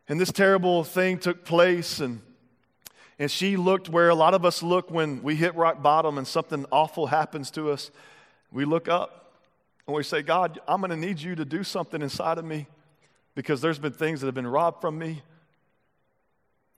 [0.07, 1.99] And this terrible thing took place.
[1.99, 2.21] And,
[3.17, 6.27] and she looked where a lot of us look when we hit rock bottom and
[6.27, 7.89] something awful happens to us.
[8.51, 9.23] We look up.
[9.87, 12.67] And we say, God, I'm going to need you to do something inside of me
[13.35, 15.21] because there's been things that have been robbed from me.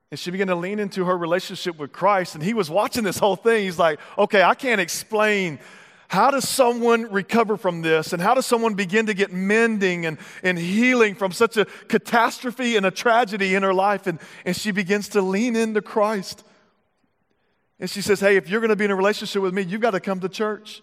[0.09, 2.35] And she began to lean into her relationship with Christ.
[2.35, 3.63] And he was watching this whole thing.
[3.63, 5.59] He's like, okay, I can't explain
[6.09, 8.13] how does someone recover from this?
[8.13, 12.77] And how does someone begin to get mending and, and healing from such a catastrophe
[12.77, 14.07] and a tragedy in her life?
[14.07, 16.45] And, and she begins to lean into Christ.
[17.79, 19.81] And she says, Hey, if you're going to be in a relationship with me, you've
[19.81, 20.81] got to come to church.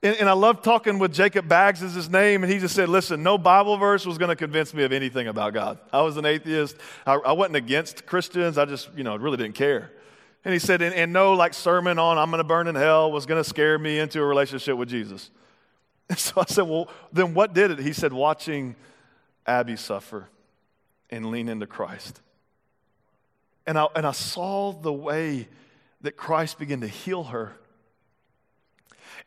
[0.00, 2.88] And, and, I love talking with Jacob Baggs, is his name, and he just said,
[2.88, 5.78] Listen, no Bible verse was going to convince me of anything about God.
[5.92, 6.76] I was an atheist.
[7.04, 8.58] I, I, wasn't against Christians.
[8.58, 9.90] I just, you know, really didn't care.
[10.44, 13.10] And he said, and, and no like sermon on I'm going to burn in hell
[13.10, 15.30] was going to scare me into a relationship with Jesus.
[16.10, 17.78] And so I said, Well, then what did it?
[17.80, 18.76] He said, Watching
[19.46, 20.26] Abby suffer
[21.10, 22.22] and lean into Christ.
[23.66, 25.48] And I, and I saw the way
[26.00, 27.52] that Christ began to heal her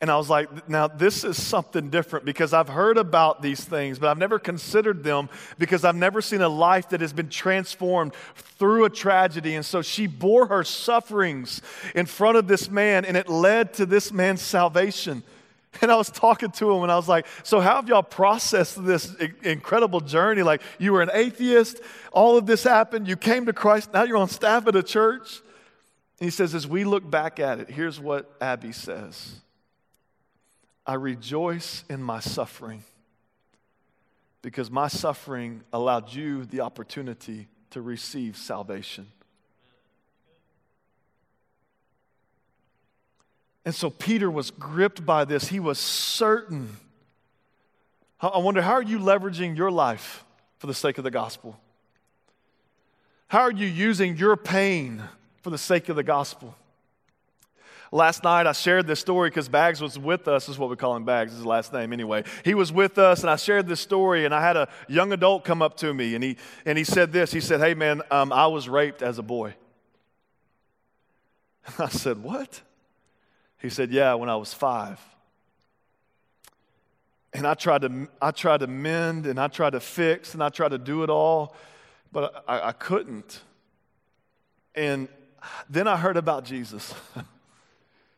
[0.02, 4.00] and I was like, now this is something different because I've heard about these things,
[4.00, 5.28] but I've never considered them
[5.60, 9.54] because I've never seen a life that has been transformed through a tragedy.
[9.54, 11.62] And so she bore her sufferings
[11.94, 15.22] in front of this man, and it led to this man's salvation.
[15.80, 18.84] And I was talking to him and I was like, So, how have y'all processed
[18.84, 19.10] this
[19.42, 20.42] incredible journey?
[20.42, 21.80] Like, you were an atheist,
[22.12, 25.40] all of this happened, you came to Christ, now you're on staff at a church.
[26.20, 29.40] And he says, As we look back at it, here's what Abby says
[30.86, 32.82] I rejoice in my suffering
[34.42, 39.06] because my suffering allowed you the opportunity to receive salvation.
[43.64, 45.48] And so Peter was gripped by this.
[45.48, 46.76] He was certain.
[48.20, 50.24] I wonder, how are you leveraging your life
[50.58, 51.58] for the sake of the gospel?
[53.28, 55.02] How are you using your pain
[55.42, 56.56] for the sake of the gospel?
[57.94, 60.46] Last night I shared this story because Baggs was with us.
[60.46, 62.24] This is what we call him Baggs, is his last name anyway.
[62.42, 65.44] He was with us and I shared this story and I had a young adult
[65.44, 67.32] come up to me and he, and he said this.
[67.32, 69.54] He said, Hey man, um, I was raped as a boy.
[71.78, 72.62] I said, What?
[73.58, 74.98] He said, Yeah, when I was five.
[77.34, 80.48] And I tried to, I tried to mend and I tried to fix and I
[80.48, 81.54] tried to do it all,
[82.10, 83.42] but I, I couldn't.
[84.74, 85.08] And
[85.68, 86.94] then I heard about Jesus.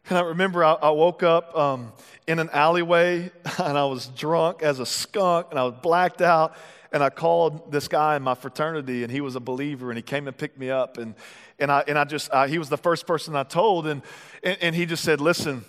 [0.09, 1.93] And I remember I, I woke up um,
[2.27, 6.57] in an alleyway and I was drunk as a skunk and I was blacked out.
[6.93, 10.03] And I called this guy in my fraternity and he was a believer and he
[10.03, 10.97] came and picked me up.
[10.97, 11.15] And,
[11.59, 13.89] and, I, and I just, I, he was the first person I told.
[13.89, 14.03] And,
[14.45, 15.65] and, and he just said, Listen,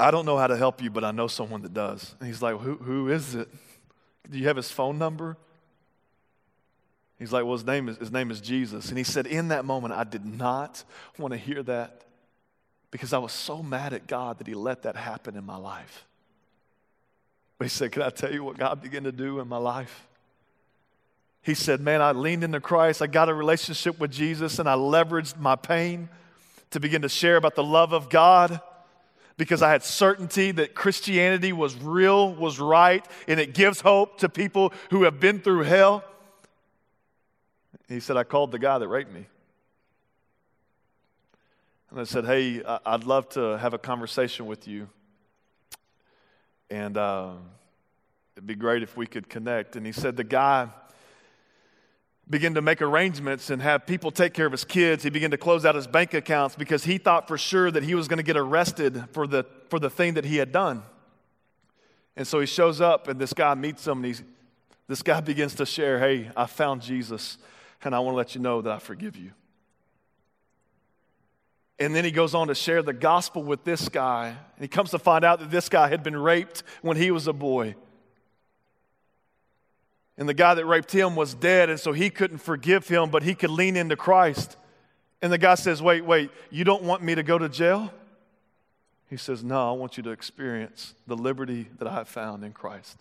[0.00, 2.16] I don't know how to help you, but I know someone that does.
[2.18, 3.48] And he's like, Who, who is it?
[4.28, 5.36] Do you have his phone number?
[7.20, 8.88] He's like, Well, his name, is, his name is Jesus.
[8.88, 10.82] And he said, In that moment, I did not
[11.18, 12.02] want to hear that
[12.92, 16.06] because I was so mad at God that He let that happen in my life.
[17.58, 20.06] But He said, Can I tell you what God began to do in my life?
[21.42, 23.02] He said, Man, I leaned into Christ.
[23.02, 26.08] I got a relationship with Jesus, and I leveraged my pain
[26.70, 28.60] to begin to share about the love of God
[29.36, 34.28] because I had certainty that Christianity was real, was right, and it gives hope to
[34.28, 36.04] people who have been through hell.
[37.88, 39.26] He said, I called the guy that raped me.
[41.92, 44.88] And I said, Hey, I'd love to have a conversation with you.
[46.70, 47.32] And uh,
[48.34, 49.76] it'd be great if we could connect.
[49.76, 50.70] And he said, The guy
[52.30, 55.04] began to make arrangements and have people take care of his kids.
[55.04, 57.94] He began to close out his bank accounts because he thought for sure that he
[57.94, 60.84] was going to get arrested for the, for the thing that he had done.
[62.16, 64.22] And so he shows up, and this guy meets him, and he's,
[64.88, 67.36] this guy begins to share, Hey, I found Jesus,
[67.84, 69.32] and I want to let you know that I forgive you.
[71.82, 74.28] And then he goes on to share the gospel with this guy.
[74.28, 77.26] And he comes to find out that this guy had been raped when he was
[77.26, 77.74] a boy.
[80.16, 83.24] And the guy that raped him was dead, and so he couldn't forgive him, but
[83.24, 84.56] he could lean into Christ.
[85.20, 87.92] And the guy says, Wait, wait, you don't want me to go to jail?
[89.10, 92.52] He says, No, I want you to experience the liberty that I have found in
[92.52, 92.96] Christ.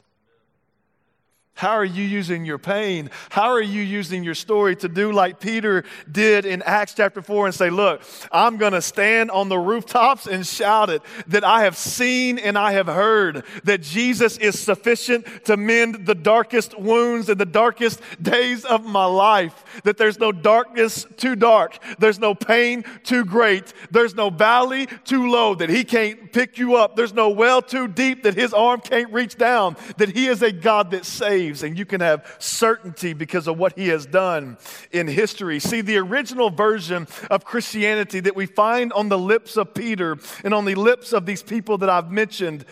[1.54, 3.12] How are you using your pain?
[3.30, 7.48] How are you using your story to do like Peter did in Acts chapter 4
[7.48, 11.66] and say, Look, I'm going to stand on the rooftops and shout it that I
[11.66, 17.30] have seen and I have heard that Jesus is sufficient to mend the darkest wounds
[17.30, 19.82] and the darkest days of my life.
[19.84, 25.30] That there's no darkness too dark, there's no pain too great, there's no valley too
[25.30, 28.82] low that He can't pick you up, there's no well too deep that His arm
[28.82, 33.14] can't reach down, that He is a God that saves and you can have certainty
[33.14, 34.58] because of what he has done
[34.92, 35.60] in history.
[35.60, 40.54] See, the original version of Christianity that we find on the lips of Peter and
[40.54, 42.66] on the lips of these people that I've mentioned,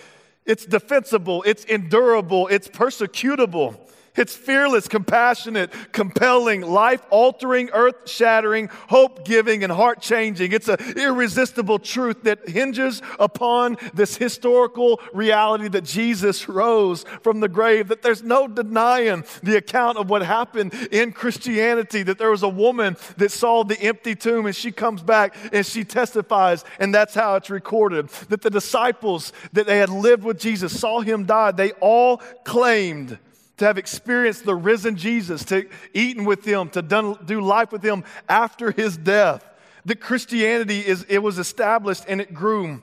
[0.46, 3.80] it's defensible, it's endurable, it's persecutable.
[4.20, 10.52] It's fearless, compassionate, compelling, life altering, earth shattering, hope giving, and heart changing.
[10.52, 17.48] It's an irresistible truth that hinges upon this historical reality that Jesus rose from the
[17.48, 22.44] grave, that there's no denying the account of what happened in Christianity, that there was
[22.44, 26.94] a woman that saw the empty tomb and she comes back and she testifies, and
[26.94, 28.10] that's how it's recorded.
[28.28, 33.18] That the disciples that they had lived with Jesus saw him die, they all claimed
[33.60, 37.84] to have experienced the risen Jesus, to eaten with him, to done, do life with
[37.84, 39.46] him after his death.
[39.86, 42.82] That Christianity is it was established and it grew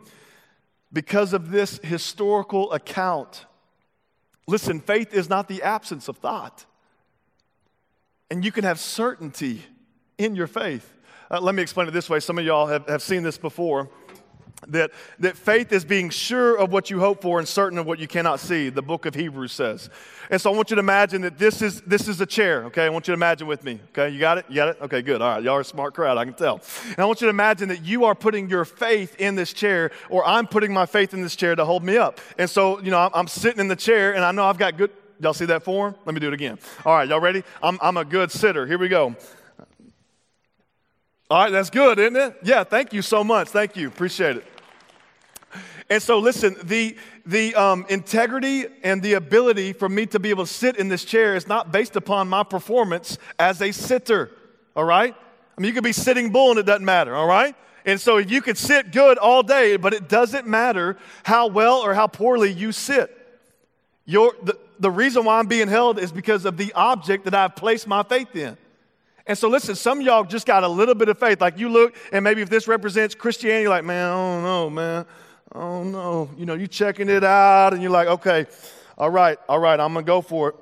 [0.93, 3.47] because of this historical account.
[4.47, 6.65] Listen, faith is not the absence of thought.
[8.31, 9.63] And you can have certainty
[10.19, 10.95] in your faith.
[11.31, 12.21] Uh, let me explain it this way.
[12.21, 13.91] Some of y'all have, have seen this before
[14.69, 17.99] that, that faith is being sure of what you hope for and certain of what
[17.99, 19.91] you cannot see, the book of Hebrews says.
[20.31, 22.85] And so I want you to imagine that this is, this is a chair, okay?
[22.85, 24.09] I want you to imagine with me, okay?
[24.13, 24.47] You got it?
[24.49, 24.79] You got it?
[24.83, 25.23] Okay, good.
[25.23, 26.61] All right, y'all are a smart crowd, I can tell.
[26.89, 29.91] And I want you to imagine that you are putting your faith in this chair,
[30.09, 32.21] or I'm putting my faith in this chair to hold me up.
[32.39, 34.77] And so, you know, I'm, I'm sitting in the chair, and I know I've got
[34.77, 34.91] good,
[35.21, 35.95] y'all see that form?
[36.05, 36.59] Let me do it again.
[36.85, 37.45] All right, y'all ready?
[37.63, 38.67] I'm, I'm a good sitter.
[38.67, 39.15] Here we go.
[41.29, 42.37] All right, that's good, isn't it?
[42.45, 43.49] Yeah, thank you so much.
[43.49, 43.89] Thank you.
[43.89, 44.47] Appreciate it.
[45.91, 50.47] And so, listen, the, the um, integrity and the ability for me to be able
[50.47, 54.31] to sit in this chair is not based upon my performance as a sitter.
[54.77, 55.15] all right?
[55.57, 57.57] I mean, you could be sitting bull and it doesn't matter, all right?
[57.85, 61.95] And so you could sit good all day, but it doesn't matter how well or
[61.95, 63.13] how poorly you sit.
[64.05, 67.57] Your, the, the reason why I'm being held is because of the object that I've
[67.57, 68.57] placed my faith in.
[69.27, 71.41] And so, listen, some y'all just got a little bit of faith.
[71.41, 75.07] Like you look, and maybe if this represents Christianity, like, man, I don't know, man.
[75.53, 76.31] I don't know.
[76.37, 78.47] You know, you checking it out, and you're like, okay,
[78.97, 80.55] all right, all right, I'm going to go for it.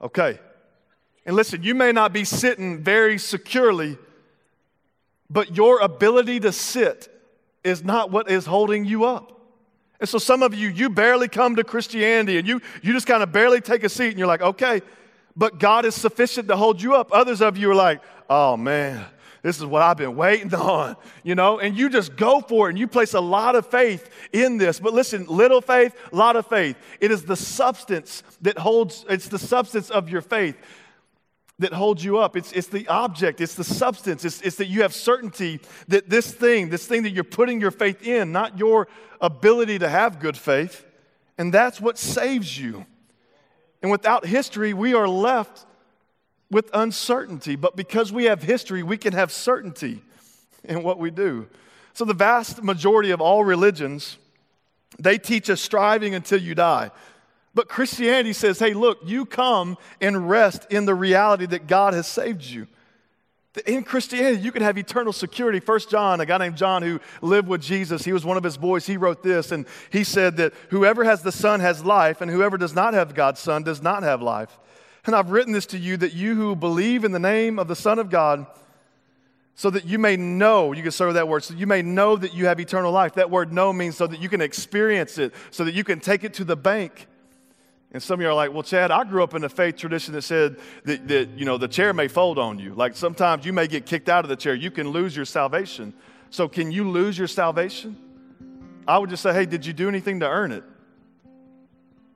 [0.00, 0.38] Okay.
[1.24, 3.98] And listen, you may not be sitting very securely,
[5.28, 7.08] but your ability to sit
[7.64, 9.35] is not what is holding you up.
[10.00, 13.22] And so some of you, you barely come to Christianity and you, you just kind
[13.22, 14.82] of barely take a seat and you're like, okay,
[15.36, 17.12] but God is sufficient to hold you up.
[17.12, 19.04] Others of you are like, oh man,
[19.42, 22.70] this is what I've been waiting on, you know, and you just go for it
[22.72, 24.80] and you place a lot of faith in this.
[24.80, 26.76] But listen, little faith, a lot of faith.
[27.00, 30.56] It is the substance that holds, it's the substance of your faith
[31.58, 32.36] that holds you up.
[32.36, 34.24] It's, it's the object, it's the substance.
[34.24, 37.70] It's, it's that you have certainty that this thing, this thing that you're putting your
[37.70, 38.88] faith in, not your
[39.20, 40.84] ability to have good faith,
[41.38, 42.84] and that's what saves you.
[43.82, 45.66] And without history, we are left
[46.50, 47.56] with uncertainty.
[47.56, 50.02] But because we have history, we can have certainty
[50.64, 51.48] in what we do.
[51.92, 54.18] So, the vast majority of all religions,
[54.98, 56.90] they teach us striving until you die.
[57.56, 62.06] But Christianity says, hey, look, you come and rest in the reality that God has
[62.06, 62.66] saved you.
[63.64, 65.58] In Christianity, you can have eternal security.
[65.58, 68.58] First John, a guy named John who lived with Jesus, he was one of his
[68.58, 68.86] boys.
[68.86, 72.58] He wrote this, and he said that whoever has the Son has life, and whoever
[72.58, 74.58] does not have God's Son does not have life.
[75.06, 77.74] And I've written this to you that you who believe in the name of the
[77.74, 78.44] Son of God,
[79.54, 82.34] so that you may know, you can with that word, so you may know that
[82.34, 83.14] you have eternal life.
[83.14, 86.22] That word know means so that you can experience it, so that you can take
[86.22, 87.06] it to the bank.
[87.96, 90.12] And some of you are like, well, Chad, I grew up in a faith tradition
[90.12, 92.74] that said that, that, you know, the chair may fold on you.
[92.74, 94.54] Like sometimes you may get kicked out of the chair.
[94.54, 95.94] You can lose your salvation.
[96.28, 97.96] So can you lose your salvation?
[98.86, 100.62] I would just say, hey, did you do anything to earn it?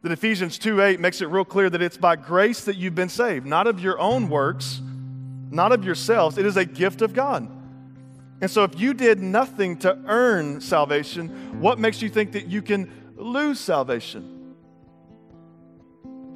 [0.03, 3.09] That Ephesians 2 8 makes it real clear that it's by grace that you've been
[3.09, 4.83] saved, not of your own works,
[5.51, 6.37] not of yourselves.
[6.37, 7.51] It is a gift of God.
[8.43, 12.61] And so if you did nothing to earn salvation, what makes you think that you
[12.61, 14.40] can lose salvation?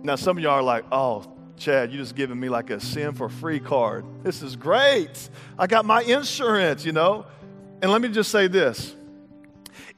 [0.04, 1.24] Now, some of y'all are like, oh,
[1.56, 4.04] Chad, you just giving me like a sin for free card.
[4.22, 5.30] This is great.
[5.58, 7.24] I got my insurance, you know?
[7.80, 8.94] And let me just say this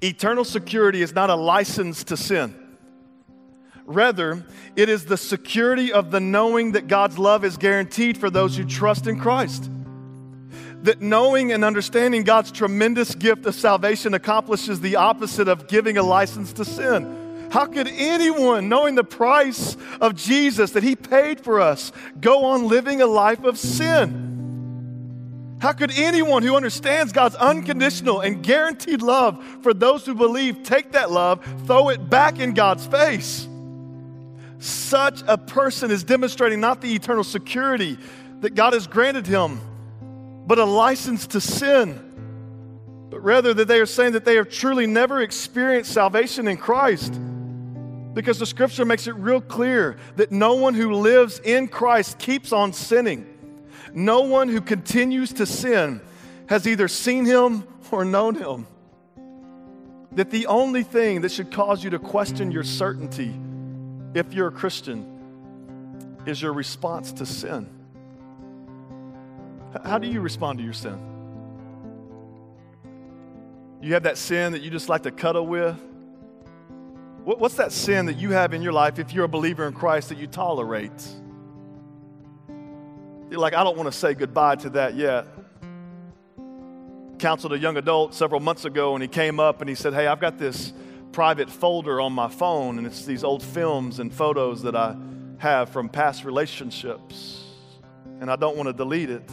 [0.01, 2.55] eternal security is not a license to sin.
[3.85, 4.47] Rather,
[4.77, 8.65] it is the security of the knowing that God's love is guaranteed for those who
[8.65, 9.69] trust in Christ.
[10.83, 16.05] That knowing and understanding God's tremendous gift of salvation accomplishes the opposite of giving a
[16.05, 17.26] license to sin.
[17.51, 22.69] How could anyone, knowing the price of Jesus that he paid for us, go on
[22.69, 24.27] living a life of sin?
[25.59, 30.93] How could anyone who understands God's unconditional and guaranteed love for those who believe take
[30.93, 33.49] that love, throw it back in God's face?
[34.59, 37.97] Such a person is demonstrating not the eternal security
[38.41, 39.61] that God has granted him,
[40.47, 42.03] but a license to sin.
[43.11, 47.19] But rather, that they are saying that they have truly never experienced salvation in Christ.
[48.17, 52.51] Because the scripture makes it real clear that no one who lives in Christ keeps
[52.51, 53.27] on sinning.
[53.93, 56.01] No one who continues to sin
[56.47, 58.67] has either seen him or known him.
[60.13, 63.39] That the only thing that should cause you to question your certainty,
[64.15, 67.69] if you're a Christian, is your response to sin.
[69.85, 70.99] How do you respond to your sin?
[73.83, 75.79] You have that sin that you just like to cuddle with?
[77.27, 80.11] What's that sin that you have in your life, if you're a believer in Christ,
[80.11, 80.93] that you tolerate?
[83.29, 85.27] You're like, I don't want to say goodbye to that yet.
[87.19, 90.07] Counseled a young adult several months ago, and he came up and he said, Hey,
[90.07, 90.73] I've got this
[91.11, 94.95] private folder on my phone, and it's these old films and photos that I
[95.39, 97.43] have from past relationships,
[98.21, 99.29] and I don't want to delete it.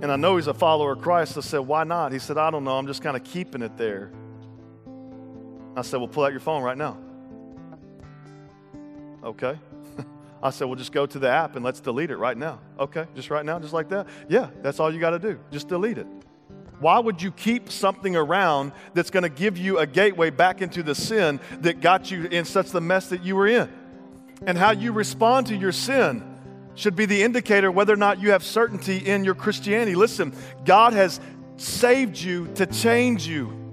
[0.00, 1.36] And I know he's a follower of Christ.
[1.36, 2.10] I said, Why not?
[2.10, 2.78] He said, I don't know.
[2.78, 4.12] I'm just kind of keeping it there.
[5.76, 6.98] I said, Well, pull out your phone right now.
[9.22, 9.58] Okay.
[10.42, 12.60] I said, Well, just go to the app and let's delete it right now.
[12.78, 14.06] Okay, just right now, just like that?
[14.28, 15.38] Yeah, that's all you got to do.
[15.50, 16.06] Just delete it.
[16.78, 20.82] Why would you keep something around that's going to give you a gateway back into
[20.82, 23.70] the sin that got you in such the mess that you were in?
[24.46, 26.22] And how you respond to your sin
[26.74, 29.94] should be the indicator whether or not you have certainty in your Christianity.
[29.94, 30.34] Listen,
[30.66, 31.20] God has
[31.56, 33.65] saved you to change you.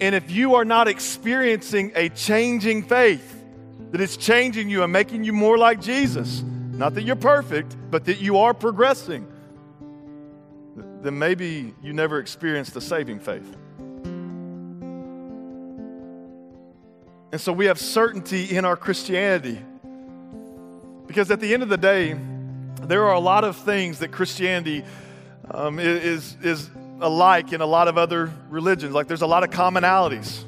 [0.00, 3.32] And if you are not experiencing a changing faith,
[3.92, 8.04] that is changing you and making you more like Jesus, not that you're perfect, but
[8.06, 9.26] that you are progressing,
[11.02, 13.56] then maybe you never experienced the saving faith.
[17.32, 19.60] And so we have certainty in our Christianity.
[21.06, 22.18] Because at the end of the day,
[22.82, 24.84] there are a lot of things that Christianity
[25.50, 26.70] um, is, is
[27.00, 28.94] alike in a lot of other religions.
[28.94, 30.44] Like there's a lot of commonalities.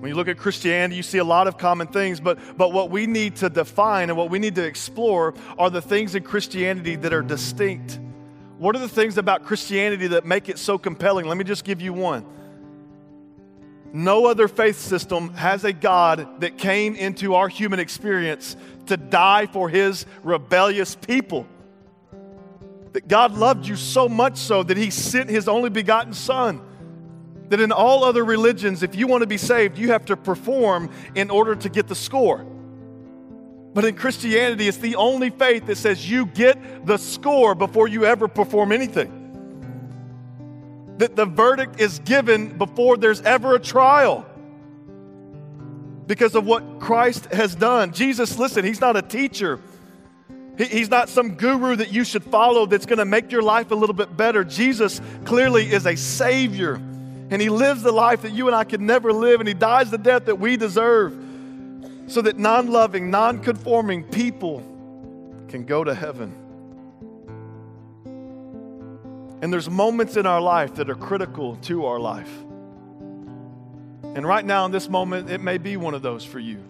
[0.00, 2.90] When you look at Christianity, you see a lot of common things, but, but what
[2.90, 6.96] we need to define and what we need to explore are the things in Christianity
[6.96, 7.98] that are distinct.
[8.56, 11.26] What are the things about Christianity that make it so compelling?
[11.26, 12.24] Let me just give you one.
[13.92, 19.46] No other faith system has a God that came into our human experience to die
[19.46, 21.46] for his rebellious people.
[22.92, 26.60] That God loved you so much so that he sent his only begotten Son.
[27.48, 30.90] That in all other religions, if you want to be saved, you have to perform
[31.14, 32.46] in order to get the score.
[33.72, 38.04] But in Christianity, it's the only faith that says you get the score before you
[38.04, 39.20] ever perform anything
[41.00, 44.26] that the verdict is given before there's ever a trial
[46.06, 47.92] because of what Christ has done.
[47.92, 49.60] Jesus, listen, he's not a teacher.
[50.58, 53.74] He's not some guru that you should follow that's going to make your life a
[53.74, 54.44] little bit better.
[54.44, 58.80] Jesus clearly is a savior, and he lives the life that you and I could
[58.80, 61.16] never live, and he dies the death that we deserve
[62.06, 64.60] so that non loving, non conforming people
[65.48, 66.34] can go to heaven.
[69.42, 72.30] And there's moments in our life that are critical to our life.
[74.02, 76.62] And right now, in this moment, it may be one of those for you.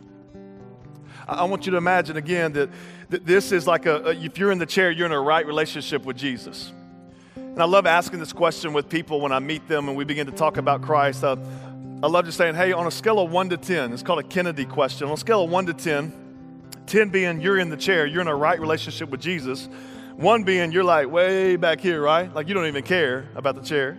[1.27, 2.71] I want you to imagine again that,
[3.11, 6.05] this is like a, a, if you're in the chair, you're in a right relationship
[6.05, 6.73] with Jesus.
[7.35, 10.27] And I love asking this question with people when I meet them and we begin
[10.27, 11.25] to talk about Christ.
[11.25, 11.37] Uh,
[12.03, 14.23] I love just saying, hey, on a scale of one to 10, it's called a
[14.23, 15.09] Kennedy question.
[15.09, 16.13] On a scale of one to 10,
[16.87, 19.69] 10 being you're in the chair, you're in a right relationship with Jesus.
[20.15, 22.33] One being you're like way back here, right?
[22.33, 23.95] Like you don't even care about the chair.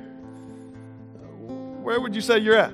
[1.82, 2.74] Where would you say you're at?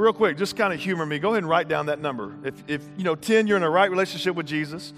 [0.00, 1.18] Real quick, just kind of humor me.
[1.18, 2.34] Go ahead and write down that number.
[2.42, 4.94] If, if you know, 10, you're in a right relationship with Jesus.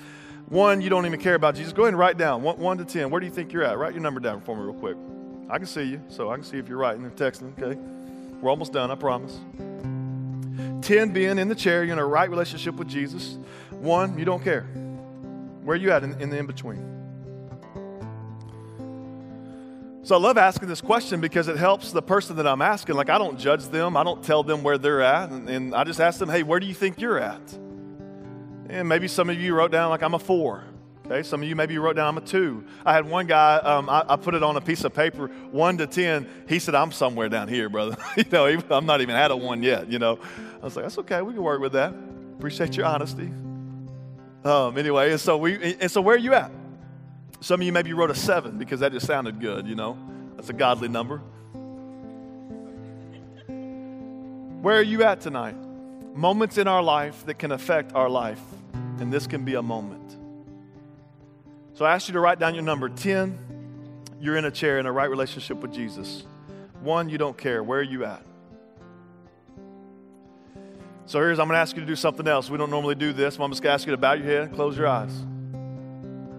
[0.49, 1.73] One, you don't even care about Jesus.
[1.73, 3.11] Go ahead and write down one, one to 10.
[3.11, 3.79] Where do you think you're at?
[3.79, 4.97] Write your number down for me, real quick.
[5.51, 7.53] I can see you, so I can see if you're writing or texting.
[7.61, 7.81] Okay.
[8.41, 9.41] We're almost done, I promise.
[10.87, 13.39] 10 being in the chair, you're in a right relationship with Jesus.
[13.71, 14.63] One, you don't care.
[15.65, 17.02] Where are you at in, in the in between?
[20.05, 22.97] So I love asking this question because it helps the person that I'm asking.
[22.97, 25.31] Like, I don't judge them, I don't tell them where they're at.
[25.31, 27.41] And, and, I just ask them, hey, where do you think you're at?
[28.69, 30.65] And maybe some of you wrote down, like, I'm a four.
[31.07, 32.65] Okay, some of you maybe wrote down, I'm a two.
[32.85, 35.79] I had one guy, um, I, I, put it on a piece of paper, one
[35.79, 36.27] to 10.
[36.49, 37.97] He said, I'm somewhere down here, brother.
[38.17, 40.19] you know, I'm not even at a one yet, you know.
[40.61, 41.95] I was like, that's okay, we can work with that.
[42.39, 43.31] Appreciate your honesty.
[44.45, 46.51] Um, anyway, and so, we, and so where are you at?
[47.43, 49.99] Some of you maybe wrote a seven because that just sounded good, you know?
[50.37, 51.21] That's a godly number.
[54.63, 55.57] Where are you at tonight?
[56.15, 58.41] Moments in our life that can affect our life,
[59.01, 60.17] and this can be a moment.
[61.75, 63.37] So I ask you to write down your number 10,
[64.21, 66.23] you're in a chair in a right relationship with Jesus.
[66.81, 67.61] One, you don't care.
[67.65, 68.25] Where are you at?
[71.07, 72.49] So here's, I'm going to ask you to do something else.
[72.49, 73.37] We don't normally do this.
[73.37, 75.13] but I'm just going to ask you to bow your head, close your eyes.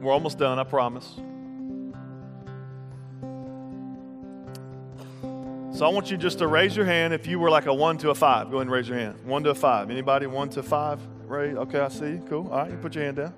[0.04, 1.16] We're almost done, I promise.
[5.78, 7.98] So I want you just to raise your hand if you were like a one
[8.00, 8.52] to a five.
[8.52, 9.26] Go ahead and raise your hand.
[9.26, 9.90] One to a five.
[9.90, 11.00] Anybody one to five?
[11.26, 11.56] Right?
[11.56, 12.20] Okay, I see.
[12.30, 12.48] Cool.
[12.52, 13.34] All right, you put your hand down.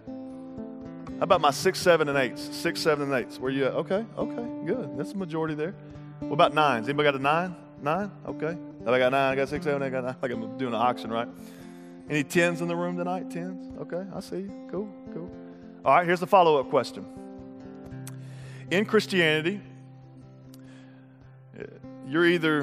[1.18, 2.42] How about my six, seven, and eights?
[2.54, 3.40] Six, seven, and eights.
[3.40, 3.74] Where you at?
[3.74, 4.98] Okay, okay, good.
[4.98, 5.74] That's the majority there.
[6.20, 6.90] What about nines?
[6.90, 7.56] Anybody got a nine?
[7.82, 8.12] Nine?
[8.28, 8.58] Okay.
[8.86, 10.16] I got nine, I got six, seven, I got nine.
[10.22, 11.28] Like I'm doing an auction, right?
[12.10, 13.32] Any tens in the room tonight?
[13.32, 13.72] Tens?
[13.80, 14.68] Okay, I see you.
[14.70, 15.32] Cool, cool.
[15.86, 17.06] All right, here's the follow up question.
[18.72, 19.62] In Christianity,
[22.08, 22.62] you're either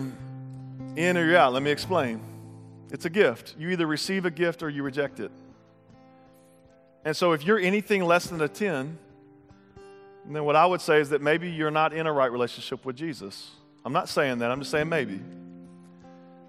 [0.96, 1.52] in or you're out.
[1.52, 2.20] Let me explain.
[2.90, 3.54] It's a gift.
[3.56, 5.30] You either receive a gift or you reject it.
[7.04, 8.98] And so if you're anything less than a 10,
[10.28, 12.96] then what I would say is that maybe you're not in a right relationship with
[12.96, 13.52] Jesus.
[13.84, 15.20] I'm not saying that, I'm just saying maybe.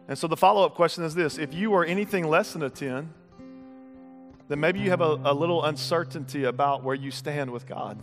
[0.08, 2.70] And so the follow up question is this if you are anything less than a
[2.72, 3.14] 10,
[4.54, 7.98] then maybe you have a, a little uncertainty about where you stand with God.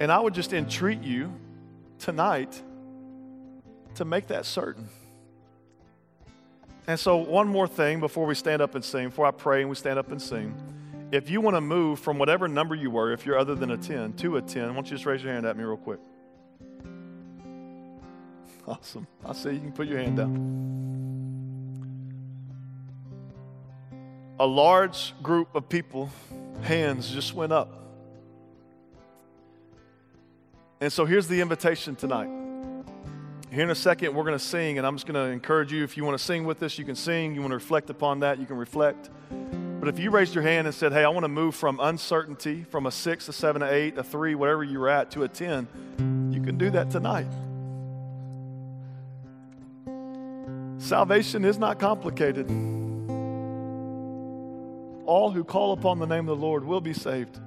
[0.00, 1.32] And I would just entreat you
[2.00, 2.60] tonight
[3.94, 4.88] to make that certain.
[6.88, 9.70] And so, one more thing before we stand up and sing, before I pray and
[9.70, 10.52] we stand up and sing.
[11.12, 13.76] If you want to move from whatever number you were, if you're other than a
[13.76, 16.00] 10, to a 10, why don't you just raise your hand at me real quick?
[18.66, 19.06] Awesome.
[19.24, 20.95] I see you can put your hand down.
[24.38, 26.10] A large group of people,
[26.62, 27.82] hands just went up.
[30.80, 32.28] And so here's the invitation tonight.
[33.50, 35.84] Here in a second, we're going to sing, and I'm just going to encourage you
[35.84, 37.34] if you want to sing with us, you can sing.
[37.34, 39.08] You want to reflect upon that, you can reflect.
[39.80, 42.64] But if you raised your hand and said, Hey, I want to move from uncertainty,
[42.64, 46.30] from a six, a seven, a eight, a three, whatever you're at, to a 10,
[46.32, 47.26] you can do that tonight.
[50.78, 52.48] Salvation is not complicated.
[55.06, 57.38] All who call upon the name of the Lord will be saved.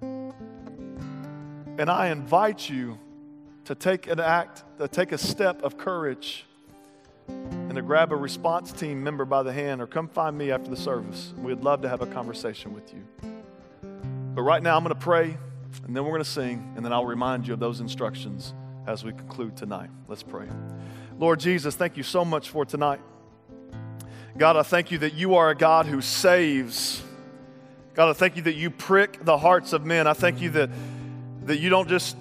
[0.00, 2.98] And I invite you
[3.66, 6.46] to take an act, to take a step of courage,
[7.28, 10.68] and to grab a response team member by the hand or come find me after
[10.68, 11.32] the service.
[11.38, 13.04] We'd love to have a conversation with you.
[14.34, 15.36] But right now, I'm going to pray,
[15.86, 18.54] and then we're going to sing, and then I'll remind you of those instructions
[18.86, 19.90] as we conclude tonight.
[20.08, 20.46] Let's pray.
[21.18, 23.00] Lord Jesus, thank you so much for tonight.
[24.36, 27.02] God, I thank you that you are a God who saves.
[27.94, 30.06] God, I thank you that you prick the hearts of men.
[30.06, 30.70] I thank you that,
[31.44, 32.16] that you don't just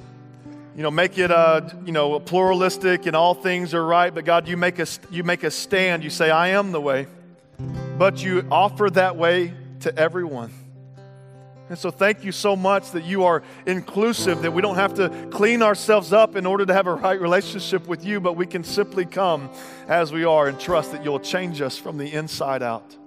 [0.76, 4.14] you know, make it, uh, you know, pluralistic and all things are right.
[4.14, 6.04] But God, you make a, you make a stand.
[6.04, 7.08] You say, I am the way.
[7.98, 10.52] But you offer that way to everyone.
[11.72, 15.08] And so, thank you so much that you are inclusive, that we don't have to
[15.32, 18.66] clean ourselves up in order to have a right relationship with you, but we can
[18.66, 19.50] simply come
[19.88, 22.98] as we are and trust that you'll change us from the inside out.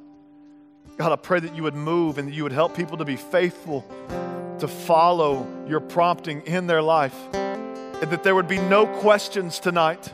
[0.97, 3.17] God, I pray that you would move and that you would help people to be
[3.17, 3.87] faithful,
[4.61, 10.11] to follow your prompting in their life, and that there would be no questions tonight.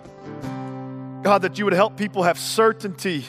[1.22, 3.26] God, that you would help people have certainty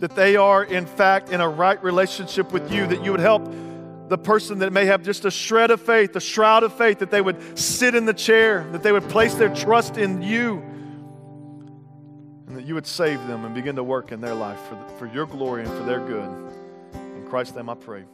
[0.00, 3.50] that they are, in fact, in a right relationship with you, that you would help
[4.08, 7.10] the person that may have just a shred of faith, a shroud of faith, that
[7.10, 10.62] they would sit in the chair, that they would place their trust in you,
[12.46, 14.84] and that you would save them and begin to work in their life for, the,
[14.98, 16.28] for your glory and for their good.
[16.94, 18.04] In Christ's name I pray.